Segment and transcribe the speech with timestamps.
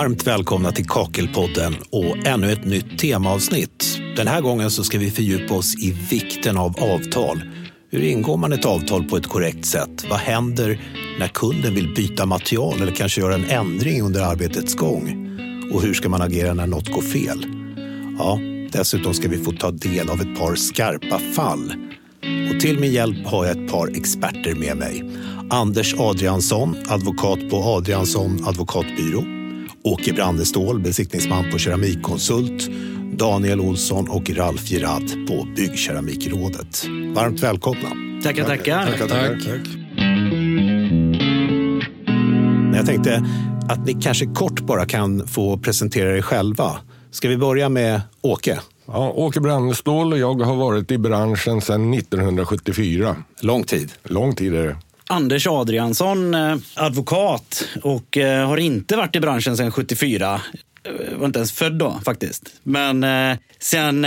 [0.00, 3.98] Varmt välkomna till Kakelpodden och ännu ett nytt temaavsnitt.
[4.16, 7.42] Den här gången så ska vi fördjupa oss i vikten av avtal.
[7.90, 10.06] Hur ingår man ett avtal på ett korrekt sätt?
[10.10, 10.80] Vad händer
[11.18, 15.36] när kunden vill byta material eller kanske göra en ändring under arbetets gång?
[15.72, 17.46] Och hur ska man agera när något går fel?
[18.18, 18.38] Ja,
[18.72, 21.72] dessutom ska vi få ta del av ett par skarpa fall.
[22.54, 25.04] Och till min hjälp har jag ett par experter med mig.
[25.50, 29.39] Anders Adriansson, advokat på Adriansson advokatbyrå.
[29.82, 32.70] Åke Brandestål, besiktningsman på Keramikkonsult.
[33.12, 36.84] Daniel Olsson och Ralf Girard på Byggkeramikrådet.
[37.14, 37.88] Varmt välkomna.
[38.22, 38.86] Tackar, tackar.
[38.86, 39.44] Tackar, tack.
[39.44, 39.68] tack.
[42.74, 43.24] Jag tänkte
[43.68, 46.76] att ni kanske kort bara kan få presentera er själva.
[47.10, 48.60] Ska vi börja med Åke?
[48.86, 53.16] Ja, Åke Brandestål och jag har varit i branschen sedan 1974.
[53.40, 53.92] Lång tid.
[54.02, 54.76] Lång tid är det.
[55.10, 60.40] Anders Adriansson, eh, advokat och eh, har inte varit i branschen sedan 74.
[60.82, 62.54] Jag var inte ens född då faktiskt.
[62.62, 64.06] Men eh, sen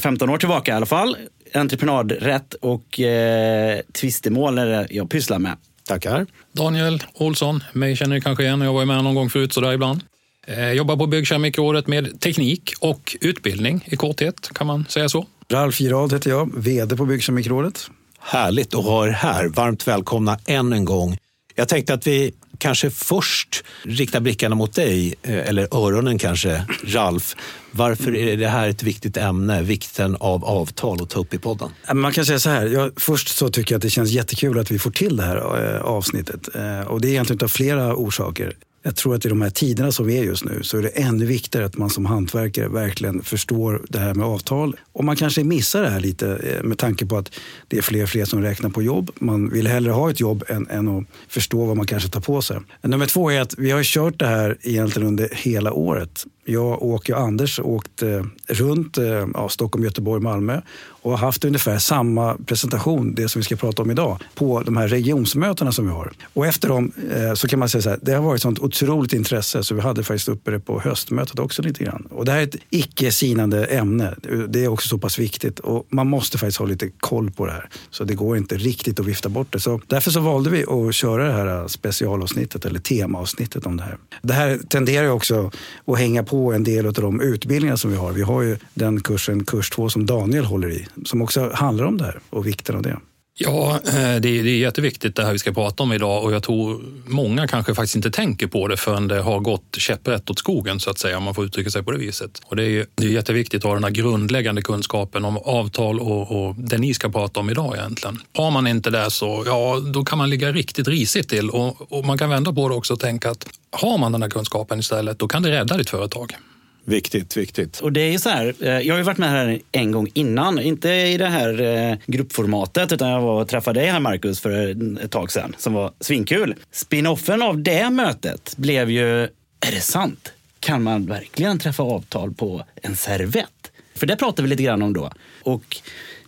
[0.00, 1.16] 15 år tillbaka i alla fall.
[1.54, 5.56] Entreprenadrätt och eh, tvistemål är det jag pysslar med.
[5.84, 6.26] Tackar.
[6.52, 8.60] Daniel Olsson, mig känner ni kanske igen.
[8.60, 10.00] Jag var med någon gång förut sådär ibland.
[10.46, 15.26] Jag jobbar på Byggkeramikrådet med teknik och utbildning i korthet, kan man säga så.
[15.52, 17.90] Ralf Girard heter jag, vd på Byggkeramikrådet.
[18.26, 19.48] Härligt att ha er här.
[19.48, 21.18] Varmt välkomna än en gång.
[21.54, 27.36] Jag tänkte att vi kanske först riktar blickarna mot dig, eh, eller öronen kanske, Ralf.
[27.70, 31.70] Varför är det här ett viktigt ämne, vikten av avtal att ta upp i podden?
[31.88, 34.58] Äh, man kan säga så här, jag, först så tycker jag att det känns jättekul
[34.58, 35.36] att vi får till det här
[35.76, 36.48] eh, avsnittet.
[36.54, 38.56] Eh, och det är egentligen av flera orsaker.
[38.86, 40.88] Jag tror att i de här tiderna som vi är just nu så är det
[40.88, 44.76] ännu viktigare att man som hantverkare verkligen förstår det här med avtal.
[44.92, 47.30] Och man kanske missar det här lite eh, med tanke på att
[47.68, 49.10] det är fler och fler som räknar på jobb.
[49.14, 52.42] Man vill hellre ha ett jobb än, än att förstå vad man kanske tar på
[52.42, 52.60] sig.
[52.82, 56.26] Nummer två är att vi har kört det här egentligen under hela året.
[56.44, 61.44] Jag, och och Anders åkte eh, runt eh, ja, Stockholm, Göteborg, Malmö och har haft
[61.44, 65.86] ungefär samma presentation, det som vi ska prata om idag, på de här regionsmötena som
[65.86, 66.12] vi har.
[66.32, 69.12] Och efter dem eh, så kan man säga så här, det har varit sånt otroligt
[69.12, 72.08] intresse så vi hade faktiskt uppe det på höstmötet också lite grann.
[72.10, 74.14] Och det här är ett icke sinande ämne.
[74.48, 77.52] Det är också så pass viktigt och man måste faktiskt ha lite koll på det
[77.52, 77.68] här.
[77.90, 79.60] Så det går inte riktigt att vifta bort det.
[79.60, 83.96] Så därför så valde vi att köra det här specialavsnittet eller temaavsnittet om det här.
[84.22, 85.50] Det här tenderar ju också
[85.86, 88.12] att hänga på en del av de utbildningar som vi har.
[88.12, 91.98] Vi har ju den kursen, kurs 2, som Daniel håller i som också handlar om
[91.98, 92.96] det här och vikten av det.
[93.36, 96.32] Ja, eh, det är, det är jätteviktigt det här vi ska prata om idag och
[96.32, 100.38] jag tror många kanske faktiskt inte tänker på det förrän det har gått käpprätt åt
[100.38, 102.40] skogen så att säga, om man får uttrycka sig på det viset.
[102.44, 106.46] Och det är, det är jätteviktigt att ha den här grundläggande kunskapen om avtal och,
[106.46, 108.18] och det ni ska prata om idag egentligen.
[108.34, 112.04] Har man inte det så, ja, då kan man ligga riktigt risigt till och, och
[112.04, 115.18] man kan vända på det också och tänka att har man den här kunskapen istället,
[115.18, 116.36] då kan det rädda ditt företag.
[116.84, 117.80] Viktigt, viktigt.
[117.80, 120.08] Och det är ju så här, eh, jag har ju varit med här en gång
[120.14, 124.40] innan, inte i det här eh, gruppformatet, utan jag var och träffade dig här Marcus
[124.40, 126.54] för eh, ett tag sedan, som var svinkul.
[126.72, 129.22] Spinoffen av det mötet blev ju,
[129.60, 130.32] är det sant?
[130.60, 133.72] Kan man verkligen träffa avtal på en servett?
[133.94, 135.10] För det pratade vi lite grann om då.
[135.42, 135.76] Och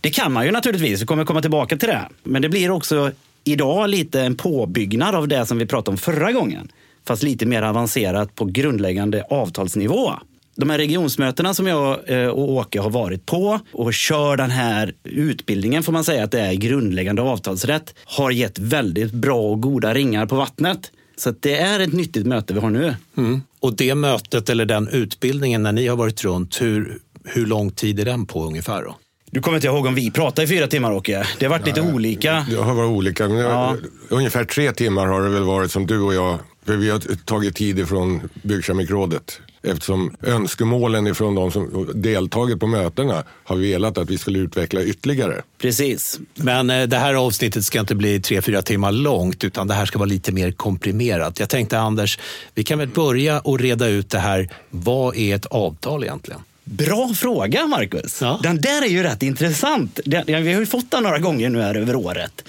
[0.00, 2.08] det kan man ju naturligtvis, vi kommer komma tillbaka till det.
[2.22, 3.12] Men det blir också
[3.44, 6.68] idag lite en påbyggnad av det som vi pratade om förra gången.
[7.04, 10.14] Fast lite mer avancerat på grundläggande avtalsnivå
[10.56, 14.94] de här regionsmötena som jag eh, och Åke har varit på och kör den här
[15.04, 19.94] utbildningen, får man säga att det är grundläggande avtalsrätt, har gett väldigt bra och goda
[19.94, 20.90] ringar på vattnet.
[21.16, 22.94] Så det är ett nyttigt möte vi har nu.
[23.16, 23.42] Mm.
[23.60, 28.00] Och det mötet eller den utbildningen när ni har varit runt, hur, hur lång tid
[28.00, 28.82] är den på ungefär?
[28.82, 28.96] Då?
[29.30, 31.26] Du kommer inte ihåg om vi pratade i fyra timmar, Åke?
[31.38, 32.46] Det har varit lite olika.
[32.50, 33.28] Det har varit olika.
[33.28, 33.76] Men ja.
[34.08, 36.38] Ungefär tre timmar har det väl varit som du och jag.
[36.66, 43.24] För vi har tagit tid ifrån Byggkemikrådet eftersom önskemålen ifrån de som deltagit på mötena
[43.44, 45.42] har velat att vi skulle utveckla ytterligare.
[45.58, 46.20] Precis.
[46.34, 49.86] Men eh, det här avsnittet ska inte bli tre, fyra timmar långt utan det här
[49.86, 51.40] ska vara lite mer komprimerat.
[51.40, 52.18] Jag tänkte Anders,
[52.54, 54.48] vi kan väl börja och reda ut det här.
[54.70, 56.40] Vad är ett avtal egentligen?
[56.64, 58.22] Bra fråga, Marcus.
[58.22, 58.40] Ja.
[58.42, 60.00] Den där är ju rätt intressant.
[60.26, 62.44] vi har ju fått den några gånger nu här över året.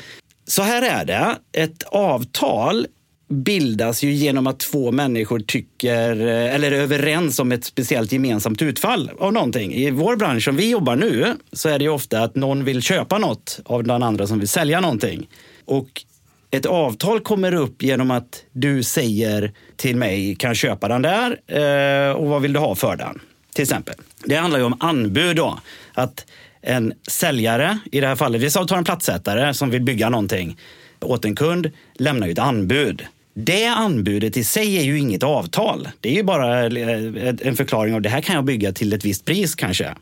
[0.47, 1.35] Så här är det.
[1.51, 2.87] Ett avtal
[3.27, 8.61] bildas ju genom att två människor tycker eh, eller är överens om ett speciellt gemensamt
[8.61, 9.73] utfall av någonting.
[9.73, 12.81] I vår bransch som vi jobbar nu så är det ju ofta att någon vill
[12.81, 15.27] köpa något av den andra som vill sälja någonting.
[15.65, 16.03] Och
[16.51, 22.11] ett avtal kommer upp genom att du säger till mig, kan köpa den där eh,
[22.11, 23.19] och vad vill du ha för den?
[23.53, 23.95] Till exempel.
[24.25, 25.59] Det handlar ju om anbud då.
[25.93, 26.25] Att
[26.61, 30.57] en säljare, i det här fallet, vi tar en plattsättare som vill bygga någonting
[31.01, 33.05] åt en kund, lämnar ju ett anbud.
[33.39, 35.89] Det anbudet i sig är ju inget avtal.
[35.99, 39.05] Det är ju bara eh, en förklaring av det här kan jag bygga till ett
[39.05, 39.95] visst pris kanske.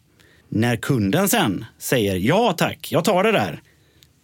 [0.50, 3.62] När kunden sen säger ja tack, jag tar det där.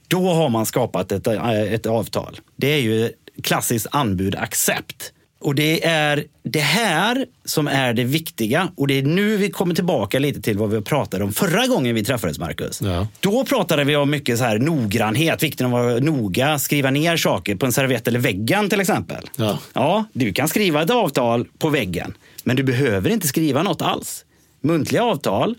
[0.08, 2.40] Då har man skapat ett, eh, ett avtal.
[2.56, 3.12] Det är ju
[3.44, 5.14] klassiskt anbud accept.
[5.42, 8.72] Och det är det här som är det viktiga.
[8.76, 11.96] Och det är nu vi kommer tillbaka lite till vad vi pratade om förra gången
[11.96, 12.82] vi träffades, Marcus.
[12.82, 13.08] Ja.
[13.20, 17.18] Då pratade vi om mycket så här noggrannhet, vikten av att vara noga, skriva ner
[17.18, 19.30] saker på en servett eller väggen till exempel.
[19.36, 19.60] Ja.
[19.74, 24.26] ja, du kan skriva ett avtal på väggen, men du behöver inte skriva något alls.
[24.62, 25.56] Muntliga avtal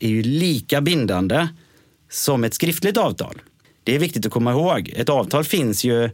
[0.00, 1.48] är ju lika bindande
[2.10, 3.40] som ett skriftligt avtal.
[3.84, 4.92] Det är viktigt att komma ihåg.
[4.96, 6.10] Ett avtal finns ju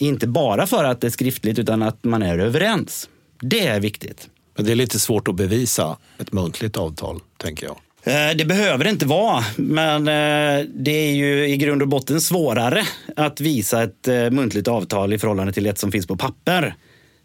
[0.00, 3.08] inte bara för att det är skriftligt utan att man är överens.
[3.40, 4.28] Det är viktigt.
[4.56, 7.76] Men det är lite svårt att bevisa ett muntligt avtal, tänker jag.
[8.02, 12.20] Eh, det behöver det inte vara, men eh, det är ju i grund och botten
[12.20, 12.82] svårare
[13.16, 16.74] att visa ett eh, muntligt avtal i förhållande till ett som finns på papper.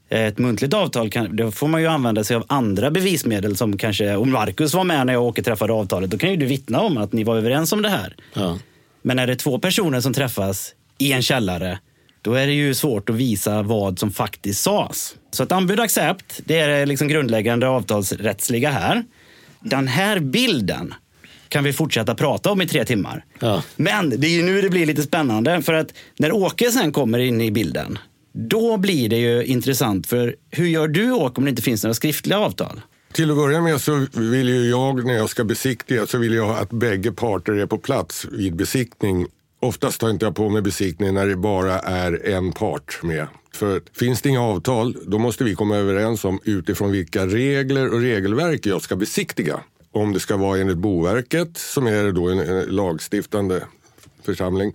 [0.09, 4.15] Ett muntligt avtal kan, då får man ju använda sig av andra bevismedel som kanske,
[4.15, 6.97] om Marcus var med när jag åker träffade avtalet, då kan ju du vittna om
[6.97, 8.15] att ni var överens om det här.
[8.33, 8.59] Ja.
[9.01, 11.79] Men är det två personer som träffas i en källare
[12.25, 15.15] då är det ju svårt att visa vad som faktiskt sades.
[15.31, 19.03] Så ett anbud accept, det är det liksom grundläggande avtalsrättsliga här.
[19.59, 20.93] Den här bilden
[21.49, 23.25] kan vi fortsätta prata om i tre timmar.
[23.39, 23.63] Ja.
[23.75, 25.61] Men det är ju nu det blir lite spännande.
[25.61, 27.97] För att när Åke sen kommer in i bilden,
[28.33, 30.07] då blir det ju intressant.
[30.07, 32.81] För hur gör du Åke om det inte finns några skriftliga avtal?
[33.13, 36.57] Till att börja med så vill ju jag när jag ska besiktiga så vill jag
[36.57, 39.27] att bägge parter är på plats vid besiktning
[39.65, 43.27] Oftast tar inte jag på mig besiktning när det bara är en part med.
[43.53, 48.01] För finns det inga avtal, då måste vi komma överens om utifrån vilka regler och
[48.01, 49.59] regelverk jag ska besiktiga.
[49.91, 53.63] Om det ska vara enligt Boverket, som är då en eh, lagstiftande
[54.23, 54.73] församling,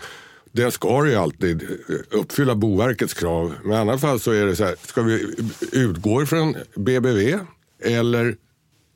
[0.52, 3.54] det ska ju alltid eh, uppfylla Boverkets krav.
[3.64, 5.34] Men i annat fall så är det så här, ska vi
[5.72, 7.38] utgå ifrån BBV
[7.82, 8.36] eller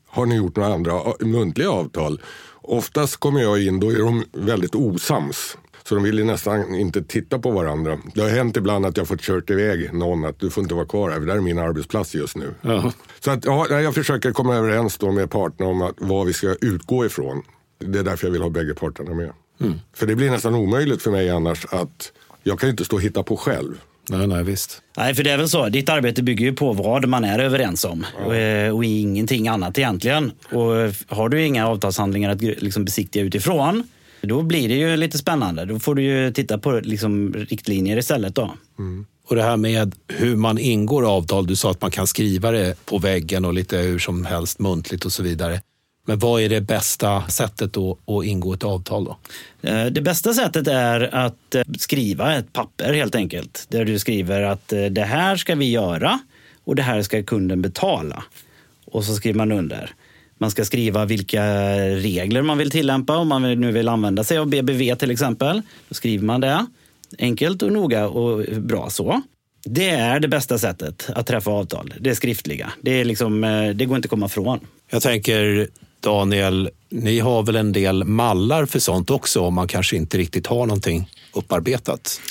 [0.07, 2.21] har ni gjort några andra eh, muntliga avtal?
[2.61, 5.57] Oftast kommer jag in, då är de väldigt osams.
[5.87, 7.99] Så de vill ju nästan inte titta på varandra.
[8.13, 10.85] Det har hänt ibland att jag fått kört iväg någon att du får inte vara
[10.85, 12.53] kvar här, för det här är min arbetsplats just nu.
[12.61, 12.93] Ja.
[13.19, 16.55] Så att, ja, jag försöker komma överens då med parterna om att, vad vi ska
[16.61, 17.41] utgå ifrån.
[17.79, 19.31] Det är därför jag vill ha bägge parterna med.
[19.61, 19.73] Mm.
[19.93, 22.11] För det blir nästan omöjligt för mig annars att
[22.43, 23.81] jag kan inte stå och hitta på själv.
[24.09, 24.81] Nej, nej, visst.
[24.97, 25.69] Nej, för det är väl så.
[25.69, 28.25] Ditt arbete bygger ju på vad man är överens om ja.
[28.25, 30.31] och, eh, och ingenting annat egentligen.
[30.51, 33.83] Och har du inga avtalshandlingar att liksom besiktiga utifrån,
[34.25, 35.65] då blir det ju lite spännande.
[35.65, 38.35] Då får du ju titta på liksom, riktlinjer istället.
[38.35, 38.53] Då.
[38.79, 39.05] Mm.
[39.27, 41.47] Och det här med hur man ingår avtal.
[41.47, 45.05] Du sa att man kan skriva det på väggen och lite hur som helst muntligt
[45.05, 45.61] och så vidare.
[46.07, 49.05] Men vad är det bästa sättet då att ingå ett avtal?
[49.05, 49.17] Då?
[49.69, 53.65] Eh, det bästa sättet är att eh, skriva ett papper helt enkelt.
[53.69, 56.19] Där du skriver att eh, det här ska vi göra
[56.63, 58.23] och det här ska kunden betala.
[58.85, 59.95] Och så skriver man under.
[60.37, 61.43] Man ska skriva vilka
[61.79, 65.61] regler man vill tillämpa om man nu vill använda sig av BBV till exempel.
[65.89, 66.65] Då skriver man det
[67.19, 69.21] enkelt och noga och bra så.
[69.65, 71.93] Det är det bästa sättet att träffa avtal.
[71.99, 72.71] Det skriftliga.
[72.81, 74.59] Det, är liksom, eh, det går inte att komma ifrån.
[74.89, 75.67] Jag tänker
[75.99, 80.47] Daniel, ni har väl en del mallar för sånt också om man kanske inte riktigt
[80.47, 82.21] har någonting upparbetat?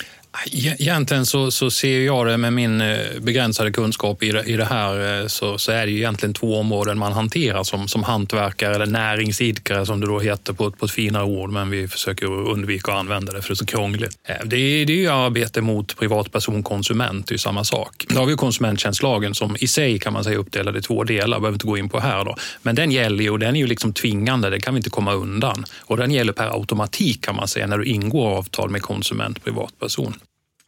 [0.53, 4.64] Egentligen så, så ser jag det med min eh, begränsade kunskap i det, i det
[4.64, 8.75] här eh, så, så, är det ju egentligen två områden man hanterar som, som hantverkare
[8.75, 12.93] eller näringsidkare som det då heter på, på ett finare ord men vi försöker undvika
[12.93, 14.19] att använda det för det är så krångligt.
[14.29, 18.07] Eh, det är, det är ju arbete mot privatperson konsument, det är samma sak.
[18.09, 21.57] Då har vi konsumenttjänstlagen som i sig kan man säga uppdelad i två delar, behöver
[21.57, 22.37] inte gå in på här då.
[22.62, 25.12] Men den gäller ju och den är ju liksom tvingande, det kan vi inte komma
[25.12, 25.64] undan.
[25.81, 30.14] Och den gäller per automatik kan man säga när du ingår avtal med konsument privatperson.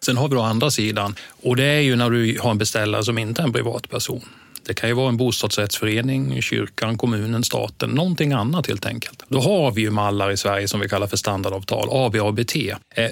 [0.06, 3.04] Sen har vi då andra sidan och det är ju när du har en beställare
[3.04, 4.20] som inte är en privatperson.
[4.66, 9.22] Det kan ju vara en bostadsrättsförening, kyrkan, kommunen, staten, någonting annat helt enkelt.
[9.28, 12.26] Då har vi ju mallar i Sverige som vi kallar för standardavtal, AB och eh,
[12.26, 12.56] ABT.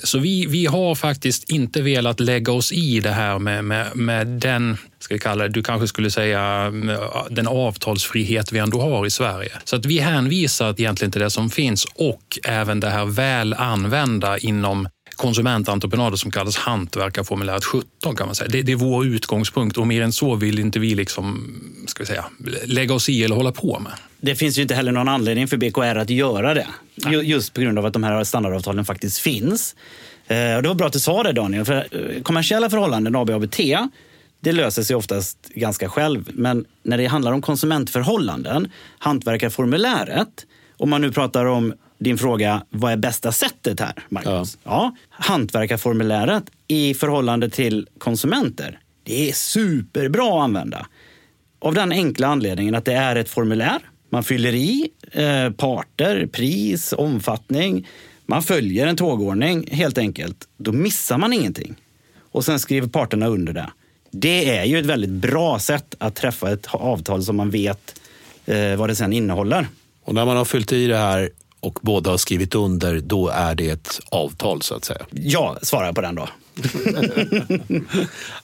[0.02, 4.26] Så vi, vi har faktiskt inte velat lägga oss i det här med, med, med
[4.26, 6.72] den ska vi kalla det, du kanske skulle säga
[7.30, 9.52] den avtalsfrihet vi ändå har i Sverige.
[9.64, 14.38] Så att vi hänvisar egentligen till det som finns och även det här väl använda
[14.38, 18.48] inom konsumententreprenader som kallas hantverkarformuläret 17 kan man säga.
[18.48, 21.54] Det, det, är vår utgångspunkt och mer än så vill inte vi liksom,
[21.86, 22.24] ska vi säga,
[22.64, 23.92] lägga oss i eller hålla på med.
[24.20, 26.66] Det finns ju inte heller någon anledning för BKR att göra det.
[26.94, 27.30] Nej.
[27.30, 29.76] Just på grund av att de här standardavtalen faktiskt finns.
[30.26, 33.60] Eh, det var bra att du sa det Daniel, för eh, kommersiella förhållanden, AB ABT,
[34.40, 36.30] det löser sig oftast ganska själv.
[36.32, 42.92] Men när det handlar om konsumentförhållanden, hantverkarformuläret, om man nu pratar om din fråga, vad
[42.92, 44.58] är bästa sättet här, Marcus?
[44.62, 44.70] Ja.
[44.70, 44.96] ja.
[45.10, 50.86] Hantverkarformuläret i förhållande till konsumenter Det är superbra att använda.
[51.58, 53.78] Av den enkla anledningen att det är ett formulär.
[54.10, 57.86] Man fyller i eh, parter, pris, omfattning.
[58.26, 60.48] Man följer en tågordning helt enkelt.
[60.56, 61.74] Då missar man ingenting.
[62.32, 63.70] Och sen skriver parterna under det.
[64.10, 68.00] Det är ju ett väldigt bra sätt att träffa ett avtal som man vet
[68.46, 69.66] eh, vad det sen innehåller.
[70.04, 71.30] Och när man har fyllt i det här
[71.64, 75.06] och båda har skrivit under, då är det ett avtal så att säga?
[75.10, 76.28] Ja, svarar jag på den då.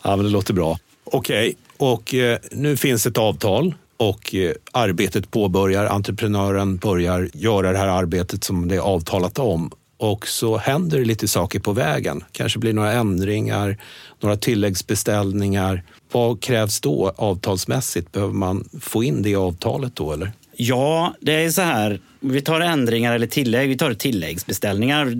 [0.02, 0.78] ja, men det låter bra.
[1.04, 1.88] Okej, okay.
[1.92, 5.86] och eh, nu finns ett avtal och eh, arbetet påbörjar.
[5.86, 11.04] Entreprenören börjar göra det här arbetet som det är avtalat om och så händer det
[11.04, 12.24] lite saker på vägen.
[12.32, 13.76] Kanske blir några ändringar,
[14.20, 15.82] några tilläggsbeställningar.
[16.12, 18.12] Vad krävs då avtalsmässigt?
[18.12, 20.32] Behöver man få in det i avtalet då eller?
[20.62, 22.00] Ja, det är så här.
[22.20, 23.68] Vi tar ändringar eller tillägg.
[23.68, 25.12] Vi tar tilläggsbeställningar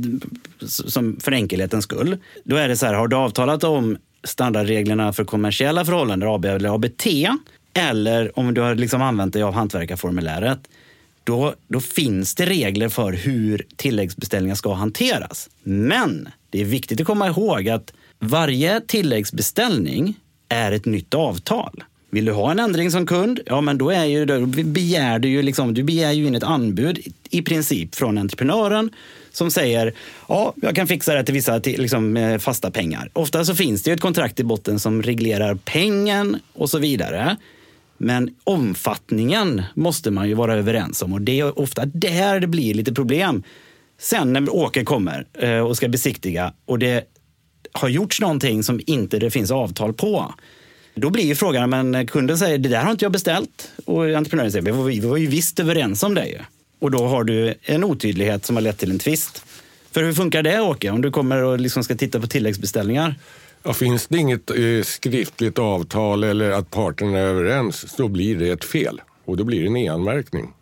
[0.66, 2.16] som för enkelhetens skull.
[2.44, 6.74] Då är det så här, har du avtalat om standardreglerna för kommersiella förhållanden, AB eller
[6.74, 7.06] ABT,
[7.74, 10.58] eller om du har liksom använt dig av hantverkarformuläret,
[11.24, 15.50] då, då finns det regler för hur tilläggsbeställningar ska hanteras.
[15.62, 20.14] Men det är viktigt att komma ihåg att varje tilläggsbeställning
[20.48, 21.84] är ett nytt avtal.
[22.10, 25.28] Vill du ha en ändring som kund, ja men då, är ju, då begär du,
[25.28, 26.98] ju liksom, du begär ju in ett anbud
[27.30, 28.90] i princip från entreprenören
[29.32, 29.94] som säger
[30.28, 33.10] ja, jag kan fixa det till vissa liksom, eh, fasta pengar.
[33.12, 37.36] Ofta så finns det ju ett kontrakt i botten som reglerar pengen och så vidare.
[37.98, 42.74] Men omfattningen måste man ju vara överens om och det är ofta där det blir
[42.74, 43.42] lite problem.
[43.98, 47.04] Sen när Åke kommer eh, och ska besiktiga och det
[47.72, 50.34] har gjorts någonting som inte det finns avtal på.
[51.00, 53.70] Då blir ju frågan, men kunden säger det där har inte jag beställt.
[53.84, 56.40] Och entreprenören säger vi var ju visst överens om det.
[56.78, 59.44] Och då har du en otydlighet som har lett till en tvist.
[59.90, 63.14] För hur funkar det Åke, om du kommer och liksom ska titta på tilläggsbeställningar?
[63.62, 68.48] Ja, finns det inget eh, skriftligt avtal eller att parterna är överens, då blir det
[68.48, 69.00] ett fel.
[69.24, 70.52] Och då blir det en e-anmärkning,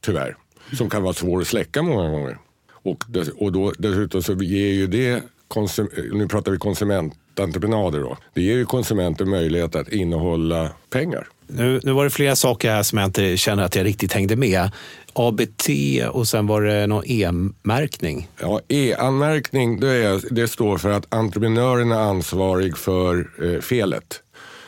[0.00, 0.36] tyvärr.
[0.72, 2.38] Som kan vara svår att släcka många gånger.
[2.72, 3.04] Och,
[3.36, 8.16] och då, dessutom så ger ju det, konsum, nu pratar vi konsumententreprenader då.
[8.34, 11.28] Det ger ju konsumenten möjlighet att innehålla pengar.
[11.46, 14.36] Nu, nu var det flera saker här som jag inte känner att jag riktigt hängde
[14.36, 14.70] med.
[15.12, 15.68] ABT
[16.10, 18.28] och sen var det någon E-märkning.
[18.40, 24.21] Ja, E-anmärkning det, det står för att entreprenören är ansvarig för eh, felet.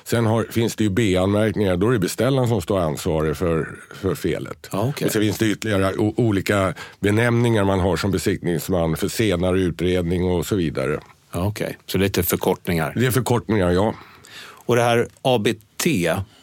[0.05, 4.15] Sen har, finns det ju B-anmärkningar, då är det beställaren som står ansvarig för, för
[4.15, 4.69] felet.
[4.71, 5.07] Ah, okay.
[5.07, 10.25] Och så finns det ytterligare o, olika benämningar man har som besiktningsman för senare utredning
[10.25, 11.01] och så vidare.
[11.31, 11.77] Ah, Okej, okay.
[11.87, 12.93] så lite förkortningar?
[12.97, 13.95] Det är förkortningar, ja.
[14.67, 15.87] Och det här ABT,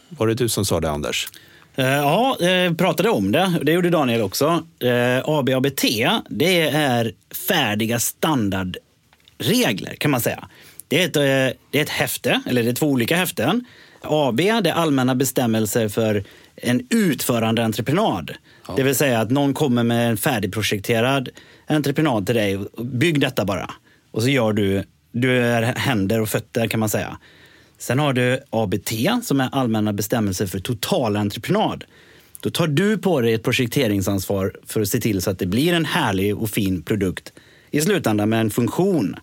[0.09, 1.27] var det du som sa det Anders?
[1.75, 3.59] Eh, ja, jag eh, pratade om det.
[3.63, 4.63] Det gjorde Daniel också.
[4.79, 5.85] Eh, ABABT,
[6.29, 7.13] det är
[7.47, 10.47] färdiga standardregler kan man säga.
[10.91, 11.13] Det är, ett,
[11.71, 13.65] det är ett häfte, eller det är två olika häften.
[14.01, 16.23] AB, det är allmänna bestämmelser för
[16.55, 18.31] en utförande entreprenad.
[18.67, 18.73] Ja.
[18.75, 21.29] Det vill säga att någon kommer med en färdigprojekterad
[21.67, 22.59] entreprenad till dig.
[22.77, 23.71] Bygg detta bara.
[24.11, 27.17] Och så gör du, du är händer och fötter kan man säga.
[27.77, 28.91] Sen har du ABT
[29.23, 31.83] som är allmänna bestämmelser för totalentreprenad.
[32.39, 35.73] Då tar du på dig ett projekteringsansvar för att se till så att det blir
[35.73, 37.33] en härlig och fin produkt
[37.71, 39.15] i slutändan med en funktion.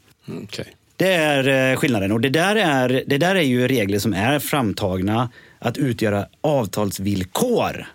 [0.42, 0.64] Okay.
[0.98, 2.12] Det är eh, skillnaden.
[2.12, 7.86] Och det där är, det där är ju regler som är framtagna att utgöra avtalsvillkor.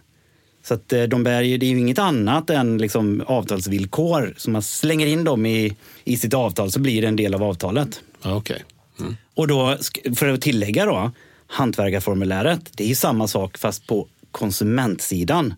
[0.63, 4.33] Så att eh, de bär, det är ju inget annat än liksom avtalsvillkor.
[4.38, 7.43] Så man slänger in dem i, i sitt avtal så blir det en del av
[7.43, 8.01] avtalet.
[8.25, 8.60] Okay.
[9.00, 9.17] Mm.
[9.36, 9.77] Och då,
[10.15, 11.12] för att tillägga då,
[11.48, 15.53] hantverkarformuläret, det är ju samma sak fast på konsumentsidan.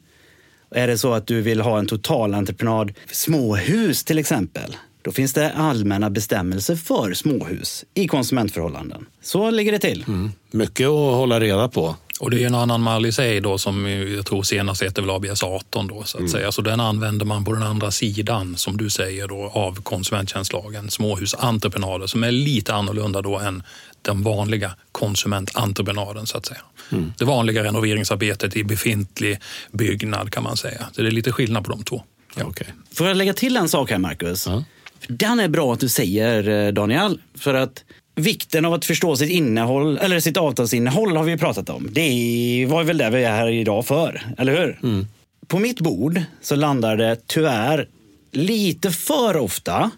[0.72, 5.52] Är det så att du vill ha en totalentreprenad, småhus till exempel, då finns det
[5.52, 9.06] allmänna bestämmelser för småhus i konsumentförhållanden.
[9.22, 10.04] Så ligger det till.
[10.08, 10.32] Mm.
[10.52, 11.96] Mycket att hålla reda på.
[12.20, 15.12] Och det är en annan mall i sig då som jag tror senast heter väl
[15.12, 16.32] ABS 18 då så att mm.
[16.32, 16.52] säga.
[16.52, 22.08] Så den använder man på den andra sidan som du säger då av konsumenttjänstlagen, småhusentreprenader
[22.08, 23.64] som är lite annorlunda då än
[24.02, 26.62] den vanliga konsumententreprenaden så att säga.
[26.92, 27.14] Mm.
[27.18, 29.40] Det vanliga renoveringsarbetet i befintlig
[29.72, 30.86] byggnad kan man säga.
[30.92, 32.04] Så det är lite skillnad på de två.
[32.36, 32.46] Ja.
[32.46, 32.68] Okay.
[32.94, 34.48] Får jag lägga till en sak här Marcus?
[34.48, 34.64] Ja.
[35.08, 37.84] Den är bra att du säger eh, Daniel, för att
[38.16, 41.90] vikten av att förstå sitt innehåll, eller sitt avtalsinnehåll har vi pratat om.
[41.92, 44.80] Det var väl det vi är här idag för, eller hur?
[44.84, 45.08] Mm.
[45.48, 47.88] På mitt bord så landar det tyvärr
[48.32, 49.92] lite för ofta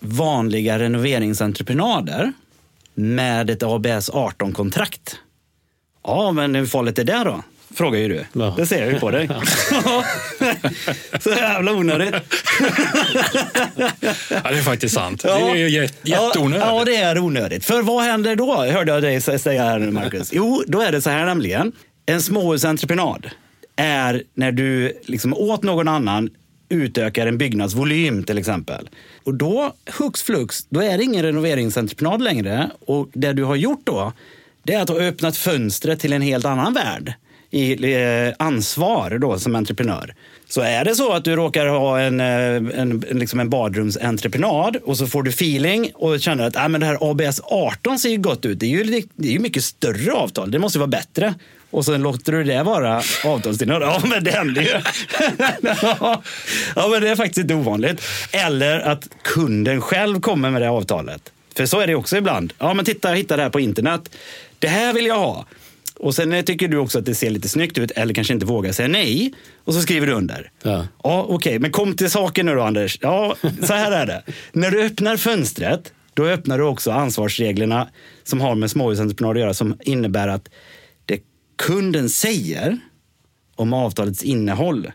[0.00, 2.32] vanliga renoveringsentreprenader
[2.94, 5.16] med ett ABS 18-kontrakt.
[6.02, 7.42] Ja, men hur farligt är det då?
[7.74, 8.24] Frågar ju du.
[8.32, 8.54] Ja.
[8.56, 9.28] Det ser jag ju på dig.
[11.20, 12.14] Så jävla onödigt.
[14.28, 15.22] Ja, det är faktiskt sant.
[15.22, 16.64] Det är ju jät- jätteonödigt.
[16.66, 17.64] Ja, ja, det är onödigt.
[17.64, 18.56] För vad händer då?
[18.56, 20.30] Hörde jag dig säga här nu, Marcus.
[20.32, 21.72] Jo, då är det så här nämligen.
[22.06, 23.30] En småhusentreprenad
[23.76, 26.30] är när du liksom åt någon annan
[26.68, 28.88] utökar en byggnadsvolym till exempel.
[29.24, 32.70] Och då, hux flux, då är det ingen renoveringsentreprenad längre.
[32.86, 34.12] Och det du har gjort då,
[34.62, 37.14] det är att du har öppnat fönstret till en helt annan värld
[37.54, 40.14] i eh, ansvar då som entreprenör.
[40.48, 44.98] Så är det så att du råkar ha en, en, en, liksom en badrumsentreprenad och
[44.98, 48.16] så får du feeling och känner att ah, men det här ABS 18 ser ju
[48.16, 48.60] gott ut.
[48.60, 50.50] Det är ju, det är ju mycket större avtal.
[50.50, 51.34] Det måste vara bättre.
[51.70, 53.86] Och sen låter du det vara avtalstillhörigt.
[53.86, 54.68] Ja, men det händer ju.
[56.76, 58.02] ja, men det är faktiskt inte ovanligt.
[58.32, 61.32] Eller att kunden själv kommer med det avtalet.
[61.56, 62.52] För så är det också ibland.
[62.58, 64.10] Ja, men titta, jag hittade det här på internet.
[64.58, 65.46] Det här vill jag ha.
[66.00, 68.72] Och sen tycker du också att det ser lite snyggt ut eller kanske inte vågar
[68.72, 69.34] säga nej.
[69.64, 70.50] Och så skriver du under.
[70.62, 70.86] Ja.
[71.02, 72.98] Ja, okej, men kom till saken nu då Anders.
[73.00, 74.22] Ja, så här är det.
[74.52, 77.88] När du öppnar fönstret, då öppnar du också ansvarsreglerna
[78.24, 80.48] som har med småhusentreprenad att göra som innebär att
[81.06, 81.20] det
[81.56, 82.78] kunden säger
[83.56, 84.92] om avtalets innehåll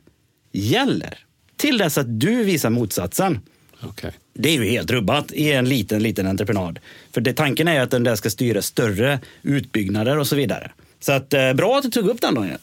[0.52, 1.18] gäller
[1.58, 3.40] till dess att du visar motsatsen.
[3.82, 4.12] Okej.
[4.34, 6.80] Det är ju helt rubbat i en liten, liten entreprenad.
[7.12, 10.72] För det, tanken är ju att den där ska styra större utbyggnader och så vidare.
[11.02, 12.58] Så att, eh, bra att du tog upp den Daniel.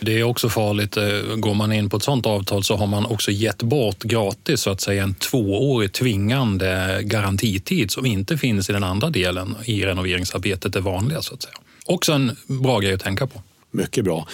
[0.00, 0.96] Det är också farligt.
[0.96, 1.04] eh,
[1.36, 4.70] Går man in på ett sånt avtal så har man också gett bort gratis så
[4.70, 10.72] att säga en tvåårig tvingande garantitid som inte finns i den andra delen i renoveringsarbetet,
[10.72, 11.54] det vanliga så att säga.
[11.86, 13.42] Också en bra grej att tänka på.
[13.70, 14.28] Mycket bra.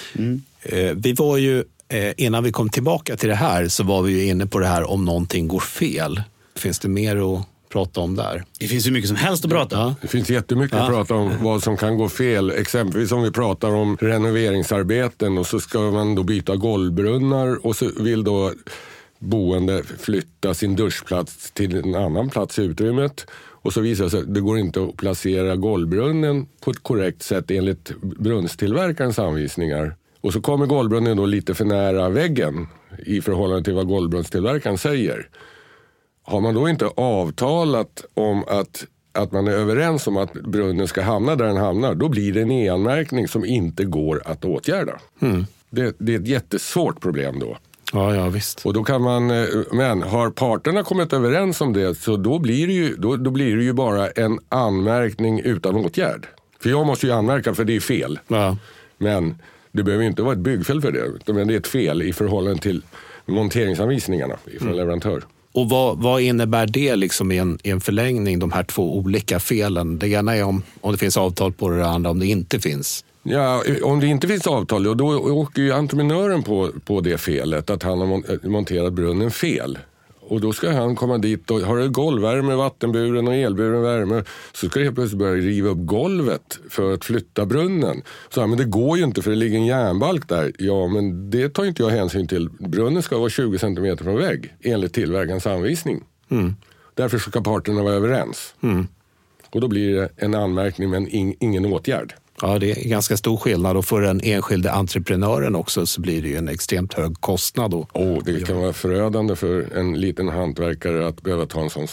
[0.62, 1.64] Eh, vi var ju,
[2.16, 4.90] innan vi kom tillbaka till det här så var vi ju inne på det här
[4.90, 6.22] om någonting går fel.
[6.56, 7.46] Finns det mer att
[7.76, 8.45] prata om där?
[8.59, 9.88] Det finns ju mycket som helst att prata om.
[9.88, 9.95] Ja.
[10.00, 12.50] Det finns jättemycket att prata om vad som kan gå fel.
[12.50, 17.90] Exempelvis om vi pratar om renoveringsarbeten och så ska man då byta golvbrunnar och så
[18.00, 18.52] vill då
[19.18, 23.26] boende flytta sin duschplats till en annan plats i utrymmet.
[23.62, 27.23] Och så visar det sig att det går inte att placera golvbrunnen på ett korrekt
[27.23, 29.97] sätt enligt brunnstillverkarens anvisningar.
[30.21, 32.67] Och så kommer golvbrunnen då lite för nära väggen
[33.06, 35.28] i förhållande till vad golvbrunnstillverkaren säger.
[36.26, 41.02] Har man då inte avtalat om att, att man är överens om att brunnen ska
[41.02, 45.00] hamna där den hamnar, då blir det en e-anmärkning som inte går att åtgärda.
[45.71, 47.56] Det, det är ett jättesvårt problem då.
[47.93, 48.67] Ja, ja visst.
[48.67, 52.67] Och då kan man, eh, men har parterna kommit överens om det så då blir
[52.67, 56.26] det ju, då, då blir det ju bara en anmärkning utan åtgärd.
[56.60, 58.19] För jag måste ju anmärka för det är fel.
[58.28, 58.56] Ja.
[58.99, 59.34] Men
[59.73, 60.99] det behöver inte vara ett byggfel för det.
[60.99, 62.82] utan det är ett fel i förhållande till
[63.26, 65.25] monteringsanvisningarna från leverantör.
[65.56, 69.40] Och vad, vad innebär det liksom i, en, i en förlängning, de här två olika
[69.40, 69.99] felen?
[69.99, 72.60] Det ena är om, om det finns avtal på det, det andra om det inte
[72.60, 73.04] finns.
[73.23, 77.82] Ja, om det inte finns avtal, då åker ju entreprenören på, på det felet att
[77.82, 79.78] han har monterat brunnen fel.
[80.28, 84.69] Och då ska han komma dit och har du golvvärme, vattenburen och elburen värme så
[84.69, 88.02] ska du helt plötsligt börja riva upp golvet för att flytta brunnen.
[88.28, 90.52] Så han, men det går ju inte för det ligger en järnbalk där.
[90.58, 92.49] Ja, men det tar inte jag hänsyn till.
[92.49, 96.04] Brunnen ska vara 20 centimeter från vägg enligt tillverkarens anvisning.
[96.95, 98.54] Därför ska parterna vara överens.
[99.50, 102.15] Och då blir det en anmärkning men ing, ingen åtgärd.
[102.40, 106.28] Ja, det är ganska stor skillnad och för den enskilde entreprenören också så blir det
[106.28, 107.75] ju en extremt hög kostnad.
[107.75, 111.86] Och, Oh, det kan vara förödande för en liten hantverkare att behöva ta en sån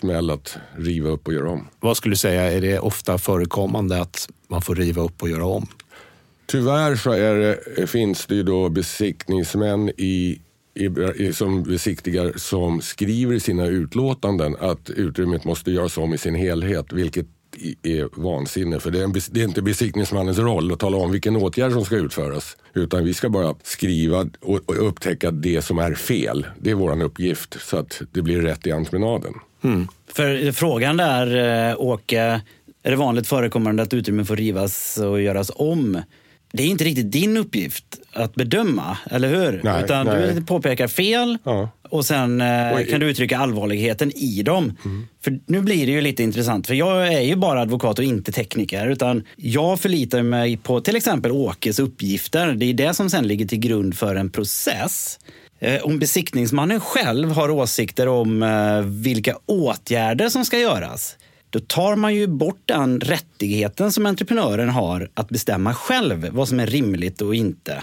[0.00, 1.68] smäll att riva upp och göra om.
[1.80, 5.46] vad skulle du säga, är det ofta förekommande att man får riva upp och göra
[5.46, 5.66] om?
[6.46, 10.40] Tyvärr så är det, finns det ju då besiktningsmän i,
[11.16, 16.34] i, som besiktigar som skriver i sina utlåtanden att utrymmet måste göras om i sin
[16.34, 17.26] helhet, vilket
[17.82, 18.80] är vansinne.
[18.80, 21.84] För det är, en, det är inte besiktningsmannens roll att tala om vilken åtgärd som
[21.84, 22.56] ska utföras.
[22.74, 26.46] Utan vi ska bara skriva och, och upptäcka det som är fel.
[26.58, 29.34] Det är vår uppgift så att det blir rätt i entreprenaden.
[29.64, 29.88] Mm.
[30.12, 32.40] För frågan där, eh, Åke,
[32.82, 36.02] är det vanligt förekommande att utrymmen får rivas och göras om?
[36.52, 39.60] Det är inte riktigt din uppgift att bedöma, eller hur?
[39.64, 40.34] Nej, Utan nej.
[40.34, 41.68] du påpekar fel Ja.
[41.88, 44.76] och sen eh, Och i- kan du uttrycka allvarligheten i dem.
[45.24, 48.32] För nu blir det ju lite intressant, för jag är ju bara advokat och inte
[48.32, 48.86] tekniker.
[48.86, 52.52] Utan jag förlitar mig på till exempel Åkes uppgifter.
[52.52, 55.18] Det är det som sen ligger till grund för en process.
[55.60, 61.16] Eh, Om besiktningsmannen själv har åsikter om eh, vilka åtgärder som ska göras,
[61.50, 66.60] då tar man ju bort den rättigheten som entreprenören har att bestämma själv vad som
[66.60, 67.82] är rimligt och inte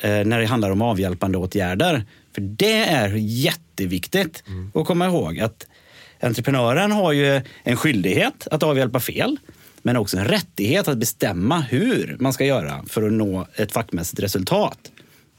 [0.00, 2.04] Eh, när det handlar om avhjälpande åtgärder.
[2.34, 4.42] För det är jätteviktigt
[4.74, 5.66] att komma ihåg att
[6.20, 9.36] entreprenören har ju en skyldighet att avhjälpa fel.
[9.82, 14.22] men också en rättighet att bestämma hur man ska göra för att nå ett fackmässigt
[14.22, 14.78] resultat.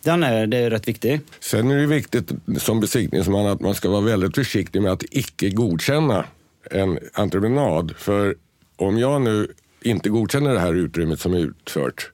[0.03, 1.21] Den är, det är rätt viktig.
[1.39, 5.49] Sen är det viktigt som besiktningsman att man ska vara väldigt försiktig med att icke
[5.49, 6.25] godkänna
[6.71, 7.93] en entreprenad.
[7.97, 8.35] För
[8.75, 9.47] om jag nu
[9.81, 12.11] inte godkänner det här utrymmet som är utfört,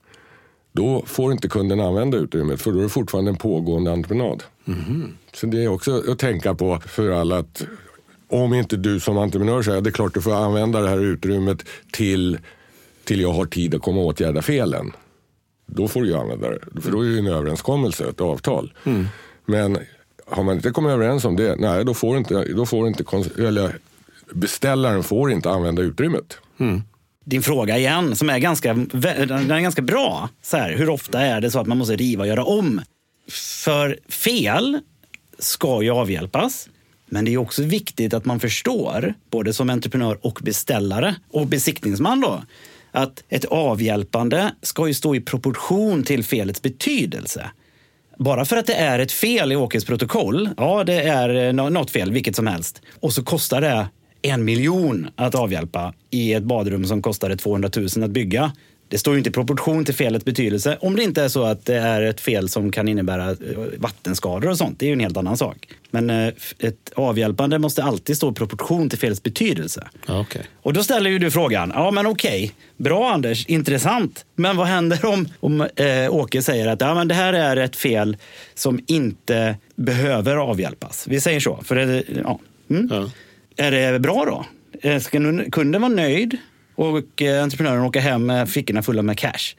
[0.76, 4.44] då får inte kunden använda utrymmet för då är det fortfarande en pågående entreprenad.
[4.68, 5.12] Mm.
[5.34, 7.66] Så det är också att tänka på för alla att
[8.28, 11.04] om inte du som entreprenör säger att det är klart du får använda det här
[11.04, 12.38] utrymmet till,
[13.04, 14.92] till jag har tid att komma och åtgärda felen.
[15.66, 16.82] Då får du ju använda det.
[16.82, 18.74] För då är det en överenskommelse, ett avtal.
[18.84, 19.06] Mm.
[19.46, 19.78] Men
[20.26, 23.04] har man inte kommit överens om det, nej då får inte, då får inte
[23.38, 23.78] eller
[24.34, 26.38] beställaren får inte använda utrymmet.
[26.58, 26.82] Mm.
[27.26, 30.30] Din fråga igen, som är ganska, den är ganska bra.
[30.42, 32.82] Så här, hur ofta är det så att man måste riva och göra om?
[33.64, 34.80] För fel
[35.40, 36.70] ska ju avhjälpas.
[37.06, 42.22] Men det är också viktigt att man förstår, både som entreprenör och beställare och besiktningsman
[42.22, 42.44] då,
[42.92, 47.52] att ett avhjälpande ska ju stå i proportion till felets betydelse.
[48.18, 51.92] Bara för att det är ett fel i Åkes protokoll, ja det är eh, något
[51.92, 53.88] fel, vilket som helst, och så kostar det
[54.26, 58.52] en miljon att avhjälpa i ett badrum som kostade 200 000 att bygga.
[58.88, 61.66] Det står ju inte i proportion till felets betydelse om det inte är så att
[61.66, 63.38] det är ett fel som kan innebära eh,
[63.78, 64.80] vattenskador och sånt.
[64.80, 65.68] Det är ju en helt annan sak.
[65.92, 69.88] Men eh, ett avhjälpande måste alltid stå i proportion till felets betydelse.
[70.08, 70.42] Okay.
[70.62, 74.26] Och då ställer ju du frågan, ja men okej, bra Anders, intressant.
[74.36, 77.76] Men vad händer om, om eh, Åke säger att ja, men det här är ett
[77.76, 78.18] fel
[78.54, 81.08] som inte behöver avhjälpas?
[81.08, 81.60] Vi säger så.
[81.64, 82.40] För det, ja.
[82.70, 82.88] Mm.
[82.92, 83.10] ja.
[83.58, 84.46] Är det bra då?
[84.90, 85.20] Eh, ska
[85.52, 86.38] kunden vara nöjd
[86.76, 89.56] och eh, entreprenören åka hem med fickorna fulla med cash?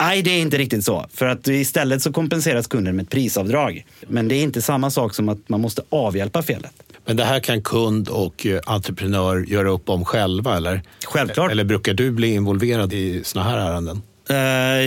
[0.00, 1.06] Nej, det är inte riktigt så.
[1.14, 3.86] För att istället så kompenseras kunden med ett prisavdrag.
[4.08, 6.72] Men det är inte samma sak som att man måste avhjälpa felet.
[7.06, 10.82] Men det här kan kund och eh, entreprenör göra upp om själva, eller?
[11.04, 11.50] Självklart.
[11.50, 14.02] Eller brukar du bli involverad i såna här ärenden?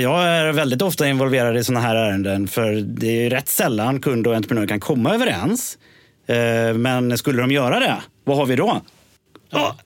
[0.01, 4.27] Jag är väldigt ofta involverad i såna här ärenden för det är rätt sällan kund
[4.27, 5.77] och entreprenör kan komma överens.
[6.27, 8.81] Eh, men skulle de göra det, vad har vi då?
[9.49, 9.77] Ja,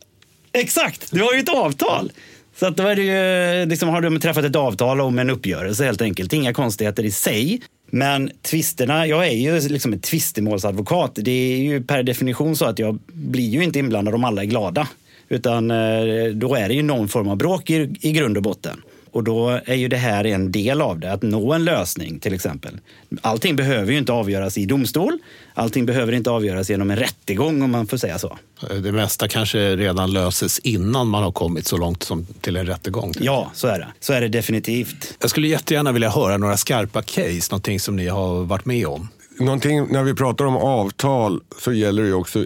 [0.52, 2.12] exakt, du har ju ett avtal.
[2.60, 5.86] Så att då är det ju, liksom, har de träffat ett avtal om en uppgörelse
[5.86, 6.34] helt enkelt.
[6.34, 7.62] Inga konstigheter i sig.
[7.90, 11.12] Men tvisterna, jag är ju liksom en tvistemålsadvokat.
[11.16, 14.46] Det är ju per definition så att jag blir ju inte inblandad om alla är
[14.46, 14.88] glada.
[15.30, 18.82] Utan eh, då är det ju någon form av bråk i, i grund och botten.
[19.18, 22.34] Och då är ju det här en del av det, att nå en lösning till
[22.34, 22.80] exempel.
[23.22, 25.18] Allting behöver ju inte avgöras i domstol.
[25.54, 28.38] Allting behöver inte avgöras genom en rättegång om man får säga så.
[28.84, 33.14] Det mesta kanske redan löses innan man har kommit så långt som till en rättegång.
[33.20, 33.88] Ja, så är det.
[34.00, 35.18] Så är det definitivt.
[35.20, 39.08] Jag skulle jättegärna vilja höra några skarpa case, någonting som ni har varit med om.
[39.40, 42.46] Någonting, när vi pratar om avtal så gäller det ju också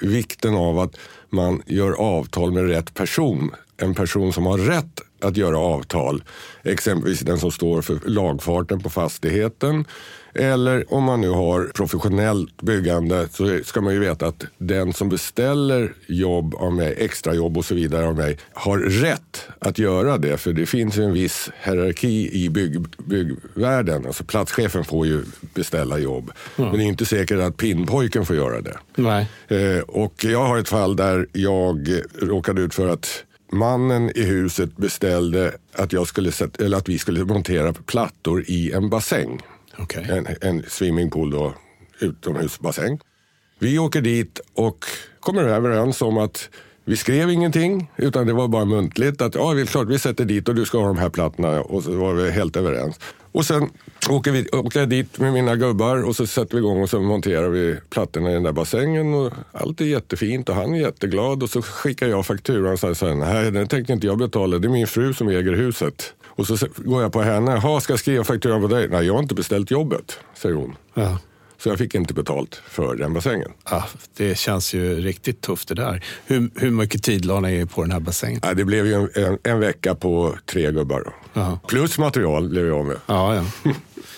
[0.00, 0.96] vikten av att
[1.30, 3.50] man gör avtal med rätt person.
[3.76, 6.22] En person som har rätt att göra avtal.
[6.62, 9.84] Exempelvis den som står för lagfarten på fastigheten.
[10.38, 15.08] Eller om man nu har professionellt byggande så ska man ju veta att den som
[15.08, 20.38] beställer jobb av mig, extrajobb och så vidare av mig, har rätt att göra det.
[20.38, 24.06] För det finns en viss hierarki i bygg, byggvärlden.
[24.06, 26.32] Alltså platschefen får ju beställa jobb.
[26.56, 26.70] Mm.
[26.70, 28.76] Men det är inte säkert att pinnpojken får göra det.
[28.94, 29.28] Nej.
[29.48, 31.88] Eh, och jag har ett fall där jag
[32.20, 36.98] råkade ut för att mannen i huset beställde att, jag skulle sätta, eller att vi
[36.98, 39.40] skulle montera plattor i en bassäng.
[39.78, 40.04] Okay.
[40.04, 41.54] En, en swimmingpool, då,
[42.00, 43.00] utomhusbassäng.
[43.58, 44.84] Vi åker dit och
[45.20, 46.48] kommer överens om att
[46.84, 49.22] vi skrev ingenting, utan det var bara muntligt.
[49.22, 51.60] Att ja, är klart, vi sätter dit och du ska ha de här plattorna.
[51.60, 53.00] Och så var vi helt överens.
[53.32, 53.70] Och sen
[54.10, 57.00] åker, vi, åker jag dit med mina gubbar och så sätter vi igång och så
[57.00, 59.14] monterar vi plattorna i den där bassängen.
[59.14, 61.42] Och allt är jättefint och han är jätteglad.
[61.42, 64.70] Och så skickar jag fakturan och säger nej den tänkte inte jag betala, det är
[64.70, 66.14] min fru som äger huset.
[66.24, 68.88] Och så går jag på henne, jaha ska jag skriva fakturan på dig?
[68.88, 70.76] Nej, jag har inte beställt jobbet, säger hon.
[70.94, 71.18] Ja.
[71.58, 73.52] Så jag fick inte betalt för den bassängen.
[73.70, 73.84] Ja,
[74.16, 76.04] det känns ju riktigt tufft det där.
[76.26, 78.40] Hur, hur mycket tid la ni på den här bassängen?
[78.42, 81.14] Ja, det blev ju en, en, en vecka på tre gubbar.
[81.68, 82.96] Plus material blev jag med.
[83.06, 83.72] Ja, ja.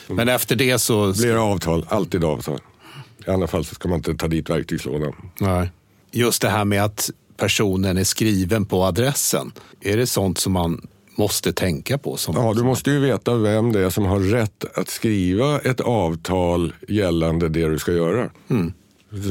[0.14, 1.12] Men efter det så...
[1.12, 2.60] Blir det avtal, alltid avtal.
[3.26, 5.12] I andra fall så ska man inte ta dit verktygslådan.
[5.40, 5.70] Nej.
[6.10, 9.52] Just det här med att personen är skriven på adressen.
[9.80, 10.86] Är det sånt som man
[11.18, 12.16] måste tänka på?
[12.16, 15.80] Som, ja, du måste ju veta vem det är som har rätt att skriva ett
[15.80, 18.30] avtal gällande det du ska göra.
[18.50, 18.72] Mm.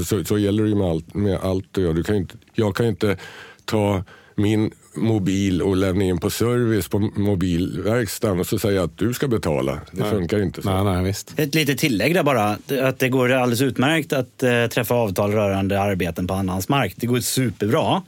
[0.06, 1.94] Så, så, gäller det ju med allt, med allt du gör.
[1.94, 3.18] Du kan inte, jag kan inte
[3.66, 4.04] ta
[4.36, 9.28] min mobil och lämna in på service på mobilverkstaden och så säga att du ska
[9.28, 9.80] betala.
[9.92, 10.12] Det nej.
[10.12, 10.84] funkar inte så.
[10.84, 11.40] Nej, nej, visst.
[11.40, 12.58] Ett litet tillägg där bara.
[12.82, 16.94] Att det går alldeles utmärkt att äh, träffa avtal rörande arbeten på annans mark.
[16.96, 18.02] Det går superbra.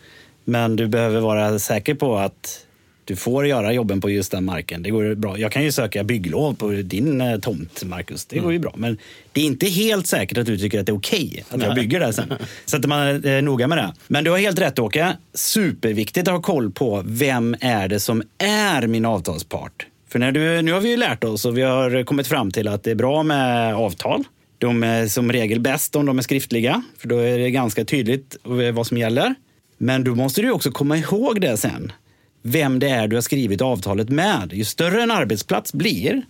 [0.44, 2.66] Men du behöver vara säker på att
[3.10, 4.84] du får göra jobben på just den marken.
[4.84, 5.38] Det går bra.
[5.38, 8.26] Jag kan ju söka bygglov på din eh, tomt, Marcus.
[8.26, 8.74] Det går ju bra.
[8.78, 8.98] Men
[9.32, 11.76] det är inte helt säkert att du tycker att det är okej okay att jag
[11.76, 12.34] bygger där sen.
[12.66, 13.94] Så att man är eh, noga med det.
[14.08, 15.18] Men du har helt rätt Åke.
[15.34, 19.88] Superviktigt att ha koll på vem är det som är min avtalspart.
[20.10, 22.68] För när du, nu har vi ju lärt oss och vi har kommit fram till
[22.68, 24.24] att det är bra med avtal.
[24.58, 28.38] De är som regel bäst om de är skriftliga, för då är det ganska tydligt
[28.74, 29.36] vad som gäller.
[29.78, 31.92] Men då måste du också komma ihåg det sen
[32.42, 34.54] vem det är du har skrivit avtalet med.
[34.54, 36.22] Ju större en arbetsplats blir,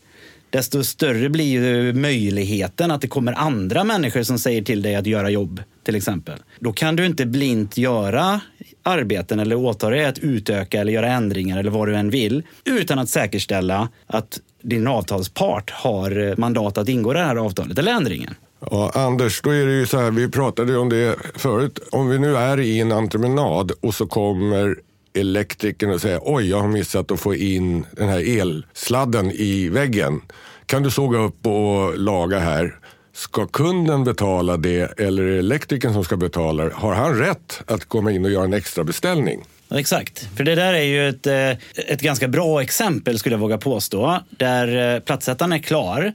[0.49, 5.29] desto större blir möjligheten att det kommer andra människor som säger till dig att göra
[5.29, 6.39] jobb, till exempel.
[6.59, 8.41] Då kan du inte blint göra
[8.83, 12.99] arbeten eller åta dig att utöka eller göra ändringar eller vad du än vill utan
[12.99, 18.35] att säkerställa att din avtalspart har eh, mandat att ingå det här avtalet eller ändringen.
[18.71, 21.79] Ja, Anders, då är det ju så här, vi pratade om det förut.
[21.91, 24.75] Om vi nu är i en entreprenad och så kommer
[25.13, 30.21] elektrikern och säga oj, jag har missat att få in den här elsladden i väggen.
[30.65, 32.75] Kan du såga upp och laga här?
[33.13, 36.69] Ska kunden betala det eller är det elektrikern som ska betala?
[36.73, 39.43] Har han rätt att komma in och göra en extra beställning?
[39.71, 43.57] Exakt, för det där är ju ett, eh, ett ganska bra exempel skulle jag våga
[43.57, 44.19] påstå.
[44.29, 46.13] Där eh, plattsättaren är klar.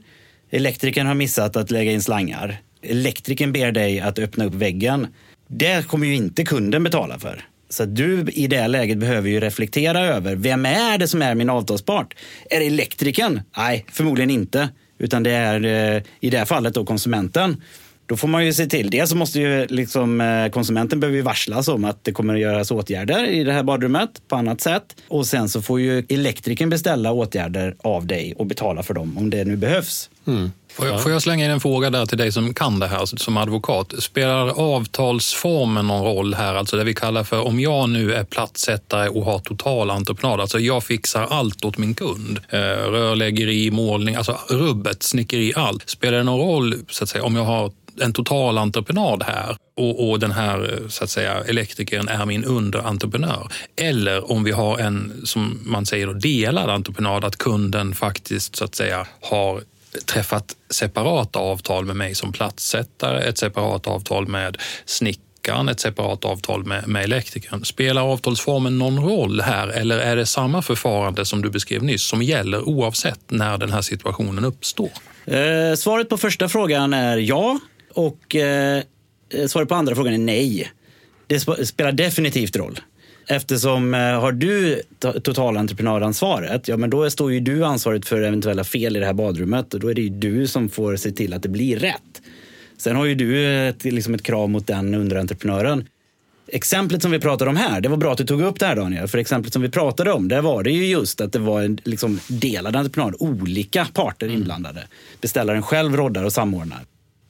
[0.49, 2.57] Elektrikern har missat att lägga in slangar.
[2.81, 5.07] Elektrikern ber dig att öppna upp väggen.
[5.47, 7.45] Det kommer ju inte kunden betala för.
[7.69, 11.49] Så du i det läget behöver ju reflektera över vem är det som är min
[11.49, 12.15] avtalspart?
[12.49, 13.41] Är det elektrikern?
[13.57, 14.69] Nej, förmodligen inte.
[14.97, 17.61] Utan det är eh, i det här fallet då konsumenten.
[18.07, 21.21] Då får man ju se till, dels så måste ju liksom, eh, konsumenten behöver ju
[21.21, 24.95] varslas om att det kommer att göras åtgärder i det här badrummet på annat sätt.
[25.07, 29.29] Och sen så får ju elektrikern beställa åtgärder av dig och betala för dem om
[29.29, 30.09] det nu behövs.
[30.27, 30.51] Mm.
[30.73, 32.97] Får jag, får jag, slänga in en fråga där till dig som kan det här
[32.97, 33.93] alltså, som advokat?
[33.99, 36.55] Spelar avtalsformen någon roll här?
[36.55, 40.59] Alltså det vi kallar för om jag nu är plattsättare och har total entreprenad, alltså
[40.59, 42.39] jag fixar allt åt min kund.
[42.49, 45.89] Eh, rörläggeri, målning, alltså rubbet, snickeri, allt.
[45.89, 50.09] Spelar det någon roll så att säga, om jag har en total entreprenad här och,
[50.09, 53.47] och, den här så att säga, elektrikern är min underentreprenör.
[53.75, 58.75] Eller om vi har en, som man säger, delad entreprenad, att kunden faktiskt så att
[58.75, 59.61] säga har
[60.05, 66.65] träffat separata avtal med mig som platssättare, ett separat avtal med snickaren, ett separat avtal
[66.65, 67.65] med, med elektrikern.
[67.65, 72.21] Spelar avtalsformen någon roll här eller är det samma förfarande som du beskrev nyss som
[72.21, 74.89] gäller oavsett när den här situationen uppstår?
[75.25, 77.59] Eh, svaret på första frågan är ja
[77.95, 78.83] och eh,
[79.29, 80.71] eh, svaret på andra frågan är nej.
[81.27, 82.79] Det spelar definitivt roll.
[83.27, 88.97] Eftersom eh, har du totalentreprenadansvaret, ja men då står ju du ansvaret för eventuella fel
[88.97, 91.43] i det här badrummet och då är det ju du som får se till att
[91.43, 92.21] det blir rätt.
[92.77, 95.87] Sen har ju du ett, liksom ett krav mot den underentreprenören.
[96.47, 98.75] Exemplet som vi pratade om här, det var bra att du tog upp det här
[98.75, 101.61] Daniel, för exemplet som vi pratade om, där var det ju just att det var
[101.61, 104.87] en liksom delad entreprenad, olika parter inblandade.
[105.21, 106.79] Beställaren själv roddar och samordnar.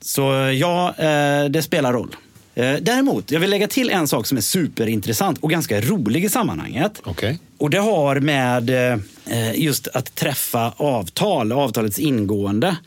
[0.05, 0.21] Så
[0.59, 2.15] ja, eh, det spelar roll.
[2.55, 6.29] Eh, däremot, jag vill lägga till en sak som är superintressant och ganska rolig i
[6.29, 7.01] sammanhanget.
[7.05, 7.37] Okay.
[7.57, 12.77] Och det har med eh, just att träffa avtal, avtalets ingående.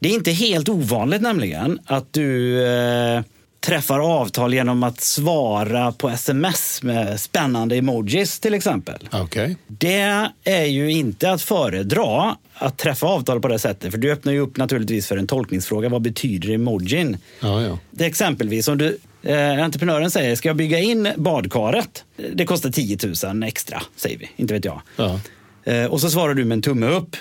[0.00, 3.22] Det är inte helt ovanligt nämligen att du eh,
[3.68, 9.08] träffar avtal genom att svara på sms med spännande emojis till exempel.
[9.22, 9.54] Okay.
[9.66, 13.90] Det är ju inte att föredra att träffa avtal på det sättet.
[13.90, 15.88] För du öppnar ju upp naturligtvis för en tolkningsfråga.
[15.88, 17.16] Vad betyder emojin?
[17.40, 17.78] Ja, ja.
[17.90, 22.04] Det är exempelvis om du Eh, entreprenören säger, ska jag bygga in badkaret?
[22.34, 22.98] Det kostar 10
[23.32, 24.30] 000 extra, säger vi.
[24.36, 24.82] Inte vet jag.
[24.96, 25.20] Ja.
[25.64, 27.16] Eh, och så svarar du med en tumme upp.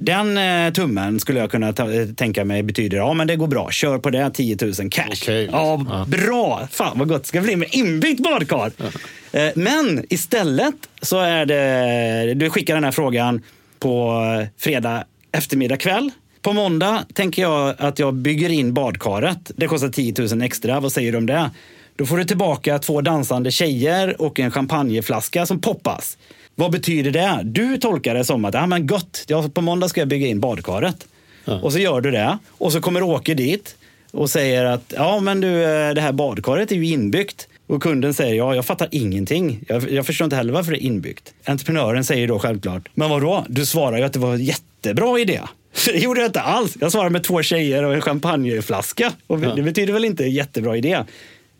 [0.00, 3.46] Den eh, tummen skulle jag kunna ta, eh, tänka mig betyder, ja men det går
[3.46, 5.06] bra, kör på det, 10 000 cash.
[5.22, 5.48] Okay.
[5.52, 6.68] Ja, ja, Bra!
[6.70, 8.72] Fan vad gott det ska bli med inbyggt badkar.
[8.76, 9.40] Ja.
[9.40, 13.42] Eh, men istället så är det, du skickar den här frågan
[13.78, 14.22] på
[14.58, 16.10] fredag eftermiddag kväll.
[16.42, 19.50] På måndag tänker jag att jag bygger in badkaret.
[19.56, 20.80] Det kostar 10 000 extra.
[20.80, 21.50] Vad säger du om det?
[21.96, 26.18] Då får du tillbaka två dansande tjejer och en champagneflaska som poppas.
[26.58, 27.40] Vad betyder det?
[27.44, 30.40] Du tolkar det som att ah, men gott, ja, på måndag ska jag bygga in
[30.40, 31.06] badkaret.
[31.44, 31.60] Ja.
[31.60, 32.38] Och så gör du det.
[32.48, 33.76] Och så kommer Åke dit
[34.10, 37.48] och säger att ja, men du, eh, det här badkaret är ju inbyggt.
[37.66, 39.60] Och kunden säger ja, jag fattar ingenting.
[39.68, 41.34] Jag, jag förstår inte heller varför det är inbyggt.
[41.44, 43.44] Entreprenören säger då självklart, men vadå?
[43.48, 45.40] Du svarar ju att det var en jättebra idé.
[45.86, 46.76] Det gjorde jag inte alls.
[46.80, 49.12] Jag svarade med två tjejer och en champagneflaska.
[49.26, 49.54] Och ja.
[49.54, 51.04] Det betyder väl inte jättebra idé.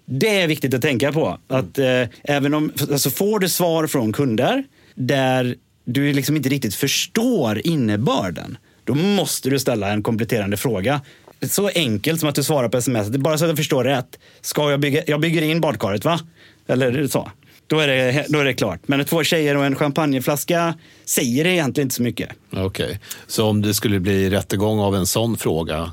[0.05, 1.39] Det är viktigt att tänka på.
[1.49, 4.65] Att eh, även om, alltså får du svar från kunder
[4.99, 11.01] där du liksom inte riktigt förstår innebörden, då måste du ställa en kompletterande fråga.
[11.43, 14.19] Så enkelt som att du svarar på sms, bara så att jag förstår rätt.
[14.41, 16.21] Ska jag bygga, jag bygger in badkaret va?
[16.67, 17.31] Eller så.
[17.67, 18.81] då är, det, då är det klart.
[18.87, 22.29] Men två tjejer och en champagneflaska säger egentligen inte så mycket.
[22.51, 22.97] Okej, okay.
[23.27, 25.93] så om det skulle bli rättegång av en sån fråga,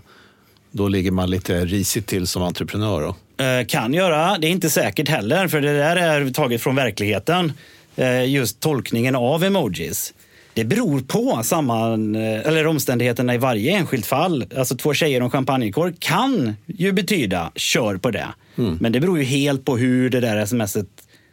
[0.72, 3.02] då ligger man lite risigt till som entreprenör?
[3.02, 3.44] Då?
[3.44, 4.38] Eh, kan göra.
[4.38, 7.54] Det är inte säkert heller, för det där är taget från verkligheten.
[7.96, 10.14] Eh, just tolkningen av emojis.
[10.54, 14.46] Det beror på samman, eh, eller omständigheterna i varje enskilt fall.
[14.58, 18.28] Alltså två tjejer och champagnekork kan ju betyda kör på det.
[18.58, 18.78] Mm.
[18.82, 20.88] Men det beror ju helt på hur det där smset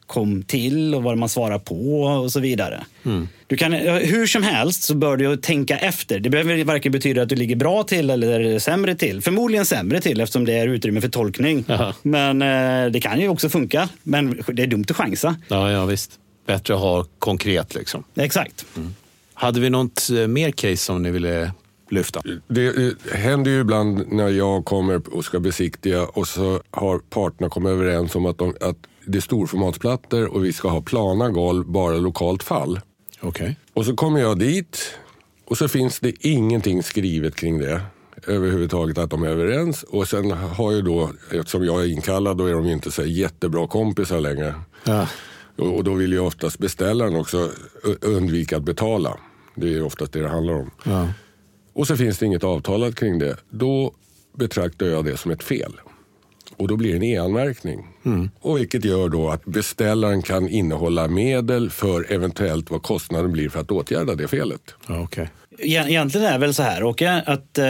[0.06, 2.84] kom till och vad man svarar på och så vidare.
[3.04, 3.28] Mm.
[3.46, 6.20] Du kan, hur som helst så bör du tänka efter.
[6.20, 9.22] Det behöver varken betyda att du ligger bra till eller sämre till.
[9.22, 11.64] Förmodligen sämre till eftersom det är utrymme för tolkning.
[11.68, 11.94] Aha.
[12.02, 13.88] Men eh, det kan ju också funka.
[14.02, 15.36] Men det är dumt att chansa.
[15.48, 16.18] Ja, ja visst.
[16.46, 18.04] Bättre att ha konkret liksom.
[18.14, 18.64] Exakt.
[18.76, 18.94] Mm.
[19.34, 21.52] Hade vi något eh, mer case som ni ville
[21.90, 22.22] lyfta?
[22.48, 27.70] Det händer ju ibland när jag kommer och ska besiktiga och så har parterna kommit
[27.70, 28.76] överens om att, de, att
[29.06, 32.80] det är storformatsplattor och vi ska ha plana golv, bara lokalt fall.
[33.20, 33.54] Okay.
[33.72, 34.94] Och så kommer jag dit
[35.44, 37.80] och så finns det ingenting skrivet kring det
[38.26, 39.82] överhuvudtaget att de är överens.
[39.82, 43.04] Och sen har ju då, eftersom jag är inkallad, då är de ju inte så
[43.04, 44.54] jättebra kompisar längre.
[44.84, 45.08] Ja.
[45.56, 47.50] Och, då vill ju oftast beställaren också
[48.00, 49.18] undvika att betala.
[49.54, 50.70] Det är oftast det det handlar om.
[50.84, 51.08] Ja.
[51.72, 53.36] Och så finns det inget avtalat kring det.
[53.50, 53.94] Då
[54.36, 55.72] betraktar jag det som ett fel.
[56.56, 57.86] Och då blir det en e-anmärkning.
[58.04, 58.30] Mm.
[58.40, 63.60] Och vilket gör då att beställaren kan innehålla medel för eventuellt vad kostnaden blir för
[63.60, 64.74] att åtgärda det felet.
[65.04, 65.26] okay.
[65.58, 67.64] Egentligen är det väl så här, Åke, att eh,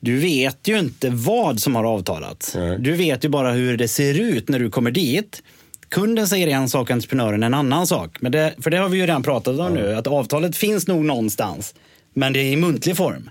[0.00, 2.54] du vet ju inte vad som har avtalats.
[2.54, 2.78] Nej.
[2.78, 5.42] Du vet ju bara hur det ser ut när du kommer dit.
[5.90, 8.16] Kunden säger en sak, entreprenören en annan sak.
[8.20, 11.04] Men det, för det har vi ju redan pratat om nu, att avtalet finns nog
[11.04, 11.74] någonstans.
[12.14, 13.30] Men det är i muntlig form.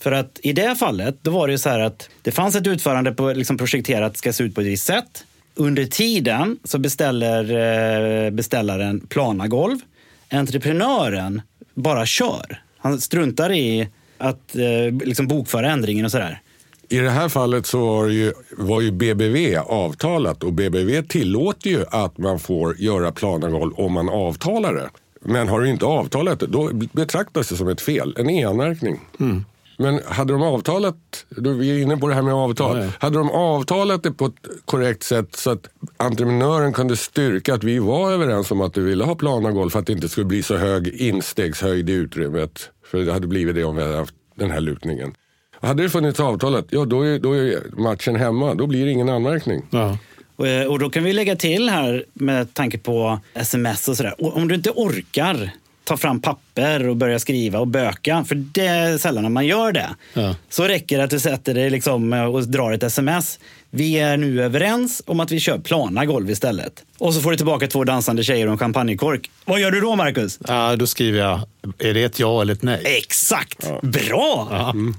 [0.00, 2.66] För att i det fallet, då var det ju så här att det fanns ett
[2.66, 5.24] utförande på liksom projekterat ska se ut på ett visst sätt.
[5.54, 7.44] Under tiden så beställer
[8.24, 9.78] eh, beställaren planagolv.
[10.30, 11.42] Entreprenören
[11.74, 12.62] bara kör.
[12.78, 13.88] Han struntar i
[14.18, 16.40] att eh, liksom bokföra ändringen och sådär.
[16.92, 21.84] I det här fallet så var ju, var ju BBV avtalat och BBV tillåter ju
[21.90, 24.90] att man får göra planagolv om man avtalar det.
[25.20, 29.00] Men har du inte avtalat det, då betraktas det som ett fel, en e-anmärkning.
[29.20, 29.44] Mm.
[29.78, 30.96] Men hade de avtalat,
[31.28, 32.90] då vi är inne på det här med avtal, Nej.
[32.98, 37.78] hade de avtalat det på ett korrekt sätt så att entreprenören kunde styrka att vi
[37.78, 40.42] var överens om att du ville ha plana golv för att det inte skulle bli
[40.42, 42.70] så hög instegshöjd i utrymmet.
[42.86, 45.14] För det hade blivit det om vi hade haft den här lutningen.
[45.62, 48.54] Hade det funnits avtalat, ja då är, då är matchen hemma.
[48.54, 49.62] Då blir det ingen anmärkning.
[49.70, 49.98] Ja.
[50.36, 54.36] Och, eh, och då kan vi lägga till här med tanke på sms och sådär.
[54.36, 55.50] Om du inte orkar
[55.84, 59.90] ta fram papper och börja skriva och böka, för det är sällan man gör det.
[60.14, 60.36] Ja.
[60.48, 63.38] Så räcker det att du sätter dig liksom och drar ett sms.
[63.70, 66.84] Vi är nu överens om att vi kör plana golv istället.
[66.98, 69.30] Och så får du tillbaka två dansande tjejer och en champagnekork.
[69.44, 70.38] Vad gör du då, Marcus?
[70.48, 71.40] Ja, då skriver jag,
[71.78, 72.82] är det ett ja eller ett nej?
[72.84, 73.66] Exakt!
[73.68, 73.80] Ja.
[73.82, 74.48] Bra!
[74.50, 74.70] Ja.
[74.70, 74.94] Mm.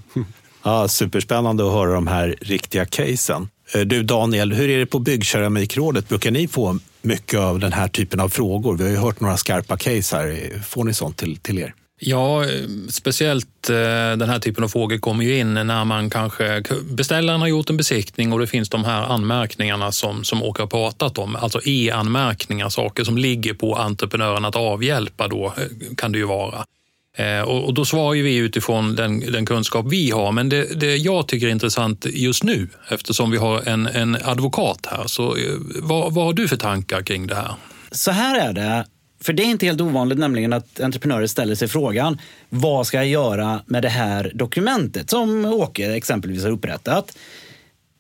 [0.64, 3.50] Ja, superspännande att höra de här riktiga casen.
[3.76, 6.10] Eh, du Daniel, hur är det på Byggkeramikrådet?
[6.10, 8.78] Brukar ni få mycket av den här typen av frågor?
[8.78, 10.62] Vi har ju hört några skarpa case här.
[10.64, 11.74] Får ni sånt till, till er?
[12.00, 12.50] Ja, eh,
[12.90, 13.76] speciellt eh,
[14.18, 17.78] den här typen av frågor kommer ju in när man kanske beställaren har gjort en
[17.78, 22.70] besiktning och det finns de här anmärkningarna som, som Åke har pratat om, alltså e-anmärkningar,
[22.70, 25.54] saker som ligger på entreprenören att avhjälpa då
[25.98, 26.66] kan det ju vara.
[27.18, 30.32] Eh, och, då svarar vi utifrån den, den, kunskap vi har.
[30.32, 34.88] Men det, det jag tycker är intressant just nu, eftersom vi har en, en advokat
[34.92, 35.44] här, så eh,
[35.82, 37.52] vad, vad har du för tankar kring det här?
[37.92, 38.86] Så här är det.
[39.24, 42.18] För det är inte helt ovanligt nämligen att entreprenörer ställer sig frågan
[42.50, 47.18] vad ska jag göra med det här dokumentet som Åke exempelvis har upprättat.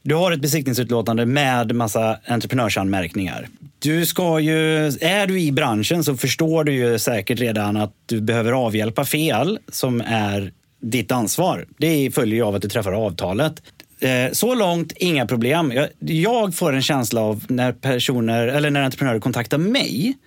[0.05, 3.47] Du har ett besiktningsutlåtande med massa entreprenörsanmärkningar.
[3.79, 8.21] Du ska ju, är du i branschen så förstår du ju säkert redan att du
[8.21, 11.65] behöver avhjälpa fel som är ditt ansvar.
[11.77, 13.63] Det följer ju av att du träffar avtalet.
[13.99, 15.73] Eh, så långt, inga problem.
[15.99, 20.17] Jag får en känsla av när personer eller när entreprenörer kontaktar mig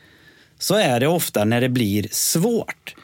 [0.59, 2.95] så är det ofta när det blir svårt.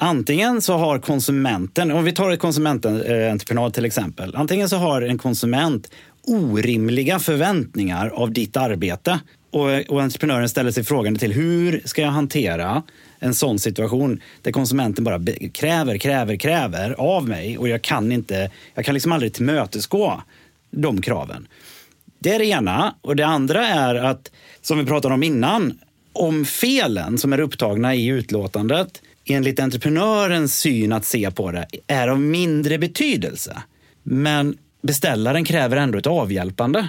[0.00, 4.36] Antingen så har konsumenten, om vi tar ett konsumententreprenad till exempel.
[4.36, 5.90] Antingen så har en konsument
[6.28, 9.20] orimliga förväntningar av ditt arbete.
[9.50, 12.82] Och, och entreprenören ställer sig frågan till hur ska jag hantera
[13.18, 15.20] en sån situation där konsumenten bara
[15.52, 20.22] kräver, kräver, kräver av mig och jag kan inte, jag kan liksom aldrig tillmötesgå
[20.70, 21.48] de kraven.
[22.18, 22.94] Det är det ena.
[23.00, 24.30] Och det andra är att,
[24.62, 25.78] som vi pratade om innan,
[26.12, 32.08] om felen som är upptagna i utlåtandet enligt entreprenörens syn att se på det är
[32.08, 33.62] av mindre betydelse.
[34.02, 34.58] Men
[34.88, 36.88] beställaren kräver ändå ett avhjälpande.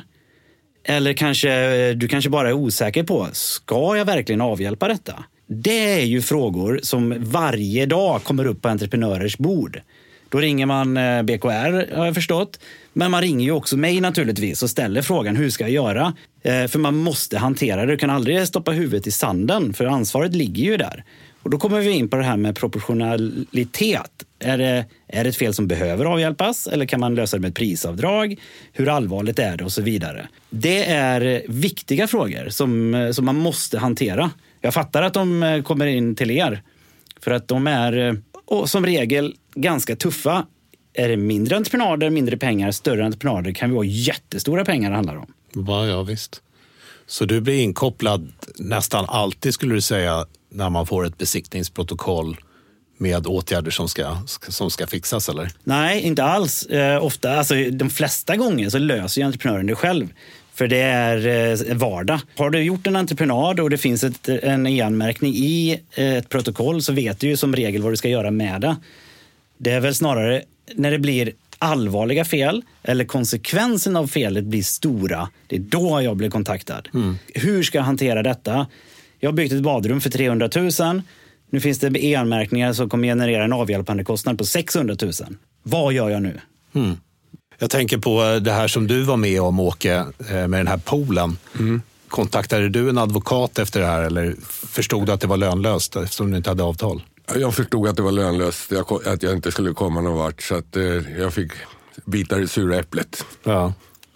[0.83, 5.23] Eller kanske eh, du kanske bara är osäker på, ska jag verkligen avhjälpa detta?
[5.47, 9.81] Det är ju frågor som varje dag kommer upp på entreprenörers bord.
[10.29, 12.59] Då ringer man eh, BKR har jag förstått.
[12.93, 16.13] Men man ringer ju också mig naturligtvis och ställer frågan hur ska jag göra?
[16.43, 17.91] Eh, för man måste hantera det.
[17.91, 21.03] Du kan aldrig stoppa huvudet i sanden för ansvaret ligger ju där.
[21.43, 24.25] Och då kommer vi in på det här med proportionalitet.
[24.39, 27.49] Är det, är det ett fel som behöver avhjälpas eller kan man lösa det med
[27.49, 28.39] ett prisavdrag?
[28.73, 30.27] Hur allvarligt är det och så vidare.
[30.49, 34.31] Det är viktiga frågor som, som man måste hantera.
[34.61, 36.61] Jag fattar att de eh, kommer in till er
[37.21, 38.13] för att de är eh,
[38.45, 40.45] och som regel ganska tuffa.
[40.93, 45.15] Är det mindre entreprenader, mindre pengar, större entreprenader kan vi vara jättestora pengar det handlar
[45.15, 45.33] om.
[45.67, 46.41] Ja, ja, visst.
[47.07, 52.37] Så du blir inkopplad nästan alltid skulle du säga när man får ett besiktningsprotokoll
[52.99, 55.29] med åtgärder som ska, som ska fixas?
[55.29, 55.51] eller?
[55.63, 56.65] Nej, inte alls.
[56.65, 60.07] Eh, ofta, alltså, de flesta gånger så löser ju entreprenören det själv.
[60.53, 61.27] För det är
[61.69, 62.19] eh, vardag.
[62.37, 66.81] Har du gjort en entreprenad och det finns ett, en e-anmärkning i eh, ett protokoll
[66.81, 68.75] så vet du ju som regel vad du ska göra med det.
[69.57, 70.43] Det är väl snarare
[70.75, 75.29] när det blir allvarliga fel eller konsekvensen av felet blir stora.
[75.47, 76.87] Det är då jag blir kontaktad.
[76.93, 77.17] Mm.
[77.33, 78.67] Hur ska jag hantera detta?
[79.19, 81.01] Jag har byggt ett badrum för 300 000.
[81.49, 85.11] Nu finns det e-anmärkningar som kommer generera en avhjälpande kostnad på 600 000.
[85.63, 86.39] Vad gör jag nu?
[86.73, 86.97] Mm.
[87.59, 89.93] Jag tänker på det här som du var med om, Åke,
[90.29, 91.37] eh, med den här poolen.
[91.59, 91.81] Mm.
[92.07, 94.35] Kontaktade du en advokat efter det här eller
[94.67, 97.01] förstod du att det var lönlöst eftersom du inte hade avtal?
[97.35, 98.71] Jag förstod att det var lönlöst,
[99.05, 100.41] att jag inte skulle komma någon vart.
[100.41, 100.83] Så att, eh,
[101.17, 101.51] jag fick
[102.05, 103.25] bita det sura äpplet.
[103.43, 103.73] Ja.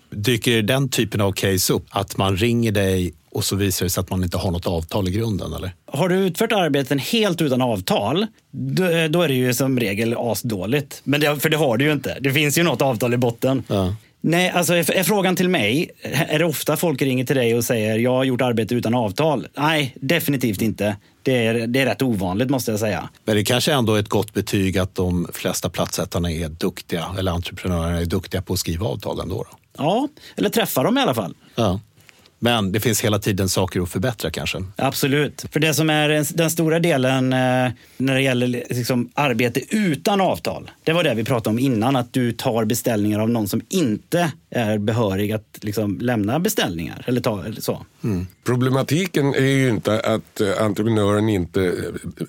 [0.09, 1.85] Dyker den typen av case upp?
[1.89, 5.07] Att man ringer dig och så visar det sig att man inte har något avtal
[5.07, 5.53] i grunden?
[5.53, 5.71] Eller?
[5.85, 11.01] Har du utfört arbeten helt utan avtal, då, då är det ju som regel asdåligt.
[11.03, 12.17] Men det, för det har du ju inte.
[12.19, 13.63] Det finns ju något avtal i botten.
[13.67, 13.95] Ja.
[14.25, 17.63] Nej, alltså är, är, frågan till mig, är det ofta folk ringer till dig och
[17.63, 19.47] säger jag har gjort arbete utan avtal?
[19.57, 20.95] Nej, definitivt inte.
[21.23, 23.09] Det är, det är rätt ovanligt måste jag säga.
[23.25, 27.31] Men det kanske ändå är ett gott betyg att de flesta platssättarna är duktiga, eller
[27.31, 29.35] entreprenörerna är duktiga på att skriva avtal ändå?
[29.35, 29.57] Då.
[29.77, 31.35] Ja, eller träffa dem i alla fall.
[31.55, 31.79] Ja.
[32.43, 34.57] Men det finns hela tiden saker att förbättra kanske?
[34.75, 35.45] Absolut.
[35.51, 40.71] För det som är den stora delen eh, när det gäller liksom arbete utan avtal,
[40.83, 44.31] det var det vi pratade om innan, att du tar beställningar av någon som inte
[44.55, 47.03] är behörig att liksom lämna beställningar.
[47.07, 47.85] Eller ta, eller så.
[48.03, 48.27] Mm.
[48.43, 51.73] Problematiken är ju inte att eh, entreprenören inte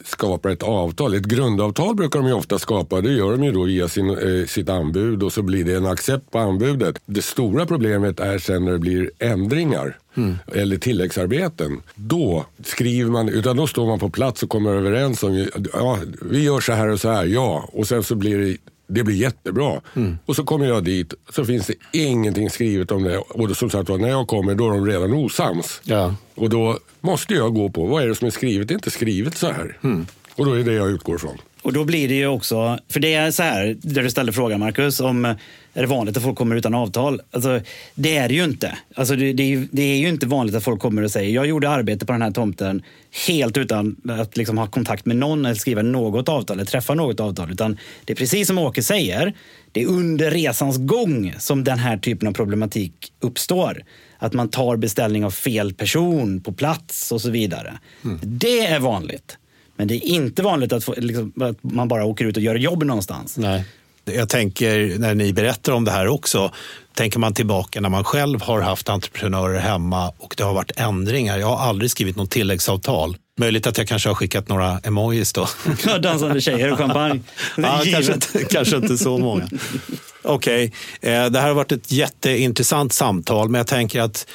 [0.04, 1.14] skapar ett avtal.
[1.14, 3.00] Ett grundavtal brukar de ju ofta skapa.
[3.00, 5.86] Det gör de ju då via sin, eh, sitt anbud och så blir det en
[5.86, 6.98] accept på anbudet.
[7.06, 9.98] Det stora problemet är sen när det blir ändringar.
[10.16, 10.36] Mm.
[10.52, 11.82] eller tilläggsarbeten.
[11.94, 16.42] Då skriver man, utan då står man på plats och kommer överens om, ja, vi
[16.42, 17.68] gör så här och så här, ja.
[17.72, 18.56] Och sen så blir det
[18.86, 19.80] det blir jättebra.
[19.96, 20.18] Mm.
[20.26, 23.18] Och så kommer jag dit så finns det ingenting skrivet om det.
[23.18, 25.80] Och som sagt när jag kommer då är de redan osams.
[25.84, 26.14] Ja.
[26.34, 28.68] Och då måste jag gå på vad är det som är skrivet.
[28.68, 29.78] Det är inte skrivet så här.
[29.82, 30.06] Mm.
[30.34, 31.38] Och då är det jag utgår från.
[31.64, 34.60] Och då blir det ju också, för det är så här, där du ställde frågan
[34.60, 35.36] Marcus, om är
[35.82, 37.20] det vanligt att folk kommer utan avtal?
[37.30, 37.60] Alltså,
[37.94, 38.78] det är det ju inte.
[38.94, 41.30] Alltså, det, det, är ju, det är ju inte vanligt att folk kommer och säger,
[41.34, 42.82] jag gjorde arbete på den här tomten
[43.26, 47.20] helt utan att liksom ha kontakt med någon eller skriva något avtal eller träffa något
[47.20, 47.50] avtal.
[47.52, 49.34] Utan det är precis som Åke säger,
[49.72, 53.84] det är under resans gång som den här typen av problematik uppstår.
[54.18, 57.78] Att man tar beställning av fel person på plats och så vidare.
[58.04, 58.20] Mm.
[58.22, 59.38] Det är vanligt.
[59.76, 62.54] Men det är inte vanligt att, få, liksom, att man bara åker ut och gör
[62.54, 63.36] jobb någonstans.
[63.36, 63.64] Nej.
[64.04, 66.50] Jag tänker när ni berättar om det här också,
[66.94, 71.38] tänker man tillbaka när man själv har haft entreprenörer hemma och det har varit ändringar.
[71.38, 73.16] Jag har aldrig skrivit något tilläggsavtal.
[73.36, 75.48] Möjligt att jag kanske har skickat några emojis då.
[76.00, 77.20] dansande tjejer och champagne.
[77.56, 79.48] ja, kanske, inte, kanske inte så många.
[80.22, 81.12] Okej, okay.
[81.12, 84.26] Eh, det här har varit ett jätteintressant samtal, men jag tänker att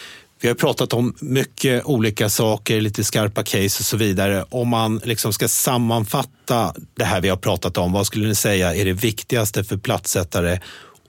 [0.41, 4.45] vi har pratat om mycket olika saker, lite skarpa case och så vidare.
[4.49, 8.75] Om man liksom ska sammanfatta det här vi har pratat om, vad skulle ni säga
[8.75, 10.59] är det viktigaste för plattsättare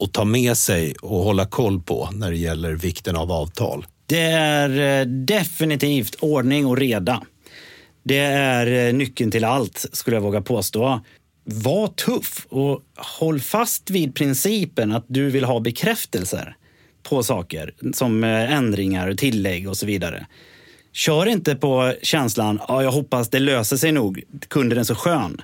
[0.01, 3.87] att ta med sig och hålla koll på när det gäller vikten av avtal?
[4.07, 7.23] Det är eh, definitivt ordning och reda.
[8.05, 11.01] Det är eh, nyckeln till allt, skulle jag våga påstå.
[11.45, 16.57] Var tuff och håll fast vid principen att du vill ha bekräftelser
[17.11, 20.27] på saker som eh, ändringar, tillägg och så vidare.
[20.93, 25.43] Kör inte på känslan, ja, jag hoppas det löser sig nog, kunden är så skön.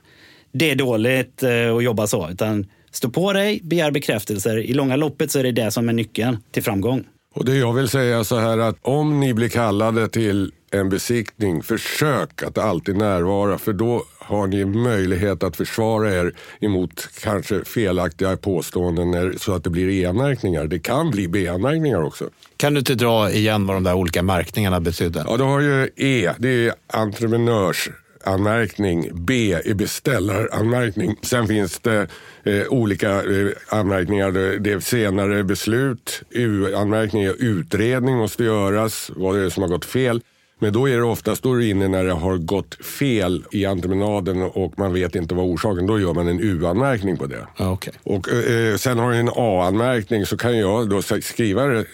[0.52, 4.58] Det är dåligt eh, att jobba så, utan stå på dig, begär bekräftelser.
[4.58, 7.04] I långa loppet så är det det som är nyckeln till framgång.
[7.36, 11.62] Och det jag vill säga så här att om ni blir kallade till en besiktning,
[11.62, 18.36] försök att alltid närvara för då har ni möjlighet att försvara er emot kanske felaktiga
[18.36, 20.64] påståenden så att det blir E-märkningar.
[20.64, 22.24] Det kan bli B-märkningar också.
[22.56, 25.24] Kan du inte dra igen vad de där olika märkningarna betydde?
[25.28, 27.88] Ja, du har ju E, det är entreprenörs
[28.26, 29.10] anmärkning.
[29.14, 31.16] B är beställaranmärkning.
[31.22, 32.06] Sen finns det
[32.44, 34.30] eh, olika eh, anmärkningar.
[34.58, 36.22] Det är senare beslut.
[36.30, 39.10] U-anmärkning är utredning måste göras.
[39.16, 40.20] Vad är det som har gått fel?
[40.58, 44.78] Men då är det oftast då inne när det har gått fel i entreprenaden och
[44.78, 47.46] man vet inte vad orsaken Då gör man en U-anmärkning på det.
[47.58, 47.92] Okay.
[48.02, 51.84] Och eh, Sen har du en A-anmärkning så kan jag då skriva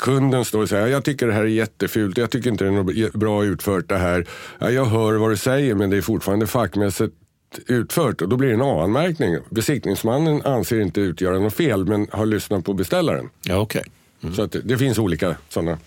[0.00, 3.04] kunden står och säger jag tycker det här är jättefult, jag tycker inte det är
[3.04, 4.26] något bra utfört det här.
[4.58, 7.14] Jag hör vad du säger men det är fortfarande fackmässigt
[7.66, 9.36] utfört och då blir det en A-anmärkning.
[9.50, 13.30] Besiktningsmannen anser inte utgöra något fel men har lyssnat på beställaren.
[13.42, 13.82] Ja, okay.
[14.22, 14.34] Mm.
[14.34, 15.78] Så det, det finns olika sådana.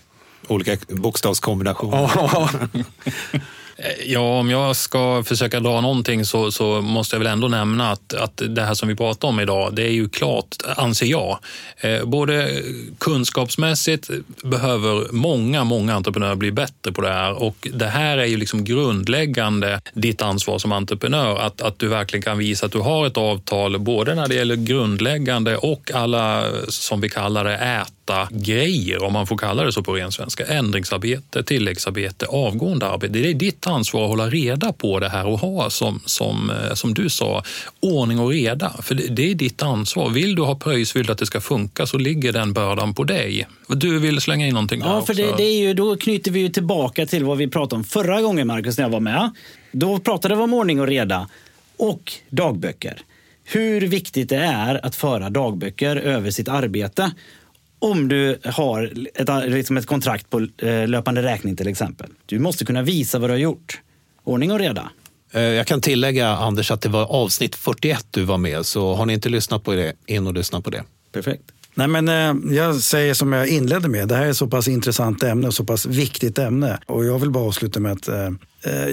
[0.48, 2.10] Olika bokstavskombinationer.
[3.76, 7.90] Eh, ja, om jag ska försöka dra någonting så, så, måste jag väl ändå nämna
[7.90, 11.38] att, att det här som vi pratar om idag, det är ju klart, anser jag.
[11.76, 12.62] Eh, både
[12.98, 14.10] kunskapsmässigt
[14.42, 18.64] behöver många, många entreprenörer bli bättre på det här och det här är ju liksom
[18.64, 23.16] grundläggande ditt ansvar som entreprenör, att, att du verkligen kan visa att du har ett
[23.16, 29.12] avtal, både när det gäller grundläggande och alla, som vi kallar det, ät grejer, om
[29.12, 30.46] man får kalla det så på ren svenska.
[30.46, 33.12] Ändringsarbete, tilläggsarbete, avgående arbete.
[33.12, 36.74] Det är ditt ansvar att hålla reda på det här och ha, som, som, eh,
[36.74, 37.42] som du sa,
[37.80, 38.72] ordning och reda.
[38.82, 40.10] För det, det är ditt ansvar.
[40.10, 43.04] Vill du ha pröjs, vill du att det ska funka, så ligger den bördan på
[43.04, 43.48] dig.
[43.68, 46.48] Du vill slänga in någonting Ja, för det, det, är ju, då knyter vi ju
[46.48, 49.30] tillbaka till vad vi pratade om förra gången, Markus, när jag var med.
[49.72, 51.28] Då pratade vi om ordning och reda
[51.76, 53.00] och dagböcker.
[53.44, 57.12] Hur viktigt det är att föra dagböcker över sitt arbete
[57.84, 62.10] om du har ett, liksom ett kontrakt på eh, löpande räkning till exempel.
[62.26, 63.80] Du måste kunna visa vad du har gjort.
[64.24, 64.90] Ordning och reda.
[65.32, 68.66] Eh, jag kan tillägga, Anders, att det var avsnitt 41 du var med.
[68.66, 70.82] Så har ni inte lyssnat på det, in och lyssna på det.
[71.12, 71.42] Perfekt.
[71.74, 75.22] Nej, men, eh, jag säger som jag inledde med, det här är så pass intressant
[75.22, 76.78] ämne och så pass viktigt ämne.
[76.86, 78.30] Och jag vill bara avsluta med att eh,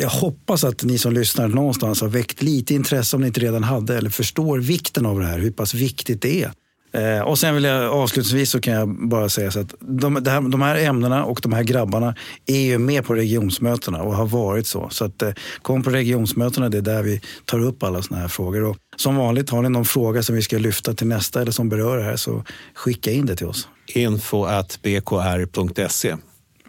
[0.02, 3.64] jag hoppas att ni som lyssnar någonstans har väckt lite intresse om ni inte redan
[3.64, 6.52] hade eller förstår vikten av det här, hur pass viktigt det är.
[6.94, 10.50] Eh, och sen vill jag avslutningsvis så kan jag bara säga så att de, här,
[10.50, 12.16] de här ämnena och de här grabbarna
[12.46, 14.90] är ju med på regionsmötena och har varit så.
[14.90, 15.32] Så att, eh,
[15.62, 18.64] kom på regionsmötena, det är där vi tar upp alla sådana här frågor.
[18.64, 21.70] Och som vanligt, har ni någon fråga som vi ska lyfta till nästa eller som
[21.70, 23.68] berör det här så skicka in det till oss.
[23.88, 26.16] Info at bkr.se.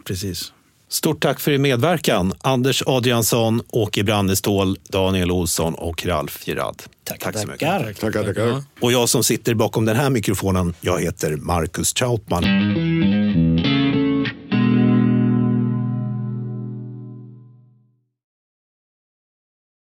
[0.05, 0.53] Precis.
[0.93, 6.75] Stort tack för er medverkan, Anders Adriansson, Åke Brannestål, Daniel Olsson och Ralf Gerard.
[7.03, 7.59] Tack, tack så mycket.
[7.59, 8.63] Tack, tackar, tackar.
[8.81, 12.43] Och jag som sitter bakom den här mikrofonen, jag heter Marcus Trautman.